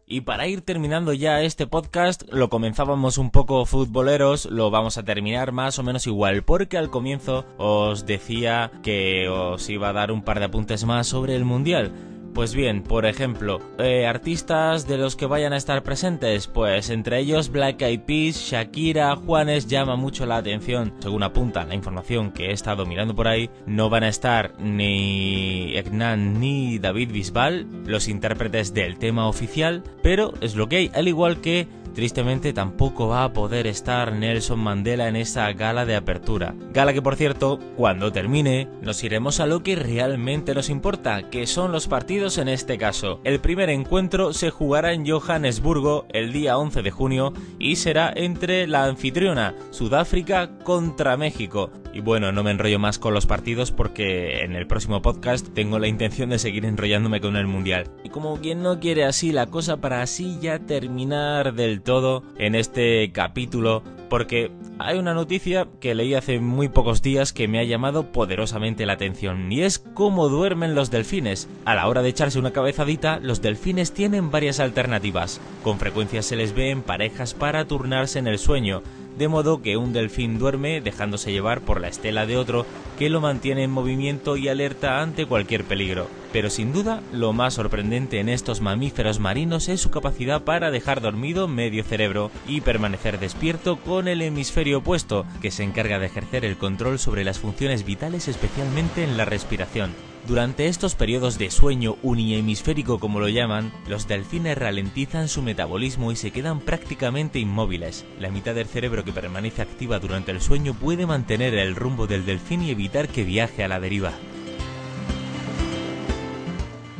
Y 0.09 0.21
para 0.21 0.47
ir 0.47 0.61
terminando 0.61 1.11
ya 1.11 1.41
este 1.41 1.67
podcast, 1.67 2.23
lo 2.31 2.47
comenzábamos 2.47 3.17
un 3.17 3.29
poco 3.29 3.65
futboleros, 3.65 4.45
lo 4.45 4.71
vamos 4.71 4.97
a 4.97 5.03
terminar 5.03 5.51
más 5.51 5.79
o 5.79 5.83
menos 5.83 6.07
igual, 6.07 6.43
porque 6.43 6.77
al 6.77 6.89
comienzo 6.89 7.45
os 7.57 8.05
decía 8.05 8.71
que 8.83 9.27
os 9.27 9.69
iba 9.69 9.89
a 9.89 9.93
dar 9.93 10.13
un 10.13 10.23
par 10.23 10.39
de 10.39 10.45
apuntes 10.45 10.85
más 10.85 11.07
sobre 11.07 11.35
el 11.35 11.43
Mundial. 11.43 11.91
Pues 12.37 12.53
bien, 12.53 12.83
por 12.83 13.07
ejemplo, 13.07 13.59
eh, 13.79 14.05
artistas 14.05 14.87
de 14.87 14.99
los 14.99 15.15
que 15.15 15.25
vayan 15.25 15.53
a 15.53 15.57
estar 15.57 15.81
presentes, 15.81 16.45
pues 16.45 16.91
entre 16.91 17.17
ellos 17.17 17.49
Black 17.49 17.81
Eyed 17.81 18.01
Peas, 18.01 18.35
Shakira, 18.35 19.15
Juanes 19.15 19.65
llama 19.65 19.95
mucho 19.95 20.27
la 20.27 20.37
atención. 20.37 20.93
Según 20.99 21.23
apunta 21.23 21.65
la 21.65 21.73
información 21.73 22.29
que 22.31 22.49
he 22.49 22.51
estado 22.51 22.85
mirando 22.85 23.15
por 23.15 23.27
ahí, 23.27 23.49
no 23.65 23.89
van 23.89 24.03
a 24.03 24.09
estar 24.09 24.53
ni 24.59 25.75
Egnan 25.75 26.39
ni 26.39 26.77
David 26.77 27.11
Bisbal, 27.11 27.65
los 27.87 28.07
intérpretes 28.07 28.71
del 28.71 28.99
tema 28.99 29.27
oficial, 29.27 29.81
pero 30.03 30.31
es 30.39 30.55
lo 30.55 30.69
que 30.69 30.75
hay, 30.75 30.91
al 30.93 31.07
igual 31.07 31.41
que 31.41 31.67
Tristemente 31.97 32.53
tampoco 32.53 33.07
va 33.07 33.23
a 33.23 33.33
poder 33.33 33.65
estar 33.65 34.13
Nelson 34.13 34.59
Mandela 34.59 35.07
en 35.07 35.15
esa 35.15 35.51
gala 35.53 35.83
de 35.83 35.95
apertura. 35.95 36.53
Gala 36.71 36.93
que 36.93 37.01
por 37.01 37.15
cierto, 37.15 37.57
cuando 37.75 38.11
termine, 38.11 38.67
nos 38.83 39.03
iremos 39.03 39.39
a 39.39 39.47
lo 39.47 39.63
que 39.63 39.75
realmente 39.75 40.53
nos 40.53 40.69
importa, 40.69 41.31
que 41.31 41.47
son 41.47 41.71
los 41.71 41.87
partidos 41.87 42.37
en 42.37 42.49
este 42.49 42.77
caso. 42.77 43.19
El 43.23 43.39
primer 43.39 43.71
encuentro 43.71 44.31
se 44.31 44.51
jugará 44.51 44.93
en 44.93 45.09
Johannesburgo 45.09 46.05
el 46.13 46.31
día 46.33 46.59
11 46.59 46.83
de 46.83 46.91
junio 46.91 47.33
y 47.57 47.77
será 47.77 48.13
entre 48.15 48.67
la 48.67 48.83
anfitriona 48.83 49.55
Sudáfrica 49.71 50.51
contra 50.63 51.17
México. 51.17 51.71
Y 51.97 52.01
bueno, 52.01 52.31
no 52.31 52.43
me 52.43 52.51
enrollo 52.51 52.77
más 52.77 52.99
con 52.99 53.15
los 53.15 53.25
partidos 53.25 53.71
porque 53.71 54.43
en 54.43 54.55
el 54.55 54.67
próximo 54.67 55.01
podcast 55.01 55.47
tengo 55.55 55.79
la 55.79 55.87
intención 55.87 56.29
de 56.29 56.37
seguir 56.37 56.63
enrollándome 56.63 57.21
con 57.21 57.35
el 57.35 57.47
Mundial. 57.47 57.89
Y 58.03 58.09
como 58.09 58.39
quien 58.39 58.61
no 58.61 58.79
quiere 58.79 59.03
así 59.03 59.31
la 59.31 59.47
cosa 59.47 59.77
para 59.77 60.03
así 60.03 60.37
ya 60.39 60.59
terminar 60.59 61.55
del 61.55 61.81
todo 61.81 62.21
en 62.37 62.53
este 62.53 63.11
capítulo, 63.11 63.81
porque 64.11 64.51
hay 64.77 64.99
una 64.99 65.15
noticia 65.15 65.69
que 65.79 65.95
leí 65.95 66.13
hace 66.13 66.39
muy 66.39 66.69
pocos 66.69 67.01
días 67.01 67.33
que 67.33 67.47
me 67.47 67.57
ha 67.57 67.63
llamado 67.63 68.11
poderosamente 68.11 68.85
la 68.85 68.93
atención 68.93 69.51
y 69.51 69.63
es 69.63 69.79
cómo 69.79 70.29
duermen 70.29 70.75
los 70.75 70.91
delfines. 70.91 71.49
A 71.65 71.73
la 71.73 71.87
hora 71.87 72.03
de 72.03 72.09
echarse 72.09 72.37
una 72.37 72.53
cabezadita, 72.53 73.19
los 73.19 73.41
delfines 73.41 73.91
tienen 73.91 74.29
varias 74.29 74.59
alternativas. 74.59 75.41
Con 75.63 75.79
frecuencia 75.79 76.21
se 76.21 76.35
les 76.35 76.53
ve 76.53 76.69
en 76.69 76.83
parejas 76.83 77.33
para 77.33 77.65
turnarse 77.65 78.19
en 78.19 78.27
el 78.27 78.37
sueño, 78.37 78.83
de 79.17 79.27
modo 79.27 79.61
que 79.61 79.77
un 79.77 79.93
delfín 79.93 80.37
duerme 80.39 80.81
dejándose 80.81 81.31
llevar 81.31 81.61
por 81.61 81.81
la 81.81 81.87
estela 81.87 82.25
de 82.25 82.37
otro 82.37 82.65
que 82.97 83.09
lo 83.09 83.21
mantiene 83.21 83.63
en 83.63 83.71
movimiento 83.71 84.37
y 84.37 84.47
alerta 84.47 85.01
ante 85.01 85.25
cualquier 85.25 85.63
peligro. 85.63 86.07
Pero 86.33 86.49
sin 86.49 86.73
duda, 86.73 87.01
lo 87.11 87.33
más 87.33 87.55
sorprendente 87.55 88.19
en 88.19 88.29
estos 88.29 88.61
mamíferos 88.61 89.19
marinos 89.19 89.69
es 89.69 89.81
su 89.81 89.89
capacidad 89.89 90.43
para 90.43 90.71
dejar 90.71 91.01
dormido 91.01 91.47
medio 91.47 91.83
cerebro 91.83 92.31
y 92.47 92.61
permanecer 92.61 93.19
despierto 93.19 93.77
con 93.77 94.07
el 94.07 94.21
hemisferio 94.21 94.79
opuesto, 94.79 95.25
que 95.41 95.51
se 95.51 95.63
encarga 95.63 95.99
de 95.99 96.07
ejercer 96.07 96.45
el 96.45 96.57
control 96.57 96.99
sobre 96.99 97.23
las 97.23 97.39
funciones 97.39 97.85
vitales 97.85 98.27
especialmente 98.27 99.03
en 99.03 99.17
la 99.17 99.25
respiración. 99.25 99.91
Durante 100.27 100.67
estos 100.67 100.95
periodos 100.95 101.37
de 101.37 101.49
sueño 101.49 101.95
unihemisférico 102.03 102.99
como 102.99 103.21
lo 103.21 103.29
llaman, 103.29 103.71
los 103.87 104.09
delfines 104.09 104.57
ralentizan 104.57 105.29
su 105.29 105.41
metabolismo 105.41 106.11
y 106.11 106.17
se 106.17 106.31
quedan 106.31 106.59
prácticamente 106.59 107.39
inmóviles. 107.39 108.05
La 108.19 108.29
mitad 108.29 108.53
del 108.53 108.67
cerebro 108.67 109.05
que 109.05 109.13
permanece 109.13 109.61
activa 109.61 109.99
durante 109.99 110.31
el 110.31 110.41
sueño 110.41 110.73
puede 110.73 111.05
mantener 111.05 111.53
el 111.53 111.77
rumbo 111.77 112.07
del 112.07 112.25
delfín 112.25 112.61
y 112.61 112.71
evitar 112.71 113.07
que 113.07 113.23
viaje 113.23 113.63
a 113.63 113.69
la 113.69 113.79
deriva. 113.79 114.11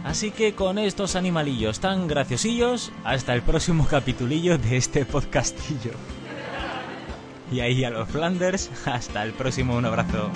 Así 0.05 0.31
que 0.31 0.55
con 0.55 0.77
estos 0.77 1.17
animalillos 1.17 1.81
tan 1.81 2.07
graciosillos, 2.07 2.93
hasta 3.03 3.33
el 3.33 3.41
próximo 3.41 3.85
capitulillo 3.89 4.57
de 4.57 4.77
este 4.77 5.03
podcastillo. 5.03 5.91
Y 7.51 7.59
ahí 7.59 7.83
a 7.83 7.89
los 7.89 8.07
Flanders, 8.07 8.71
hasta 8.85 9.21
el 9.23 9.33
próximo, 9.33 9.75
un 9.75 9.83
abrazo. 9.83 10.31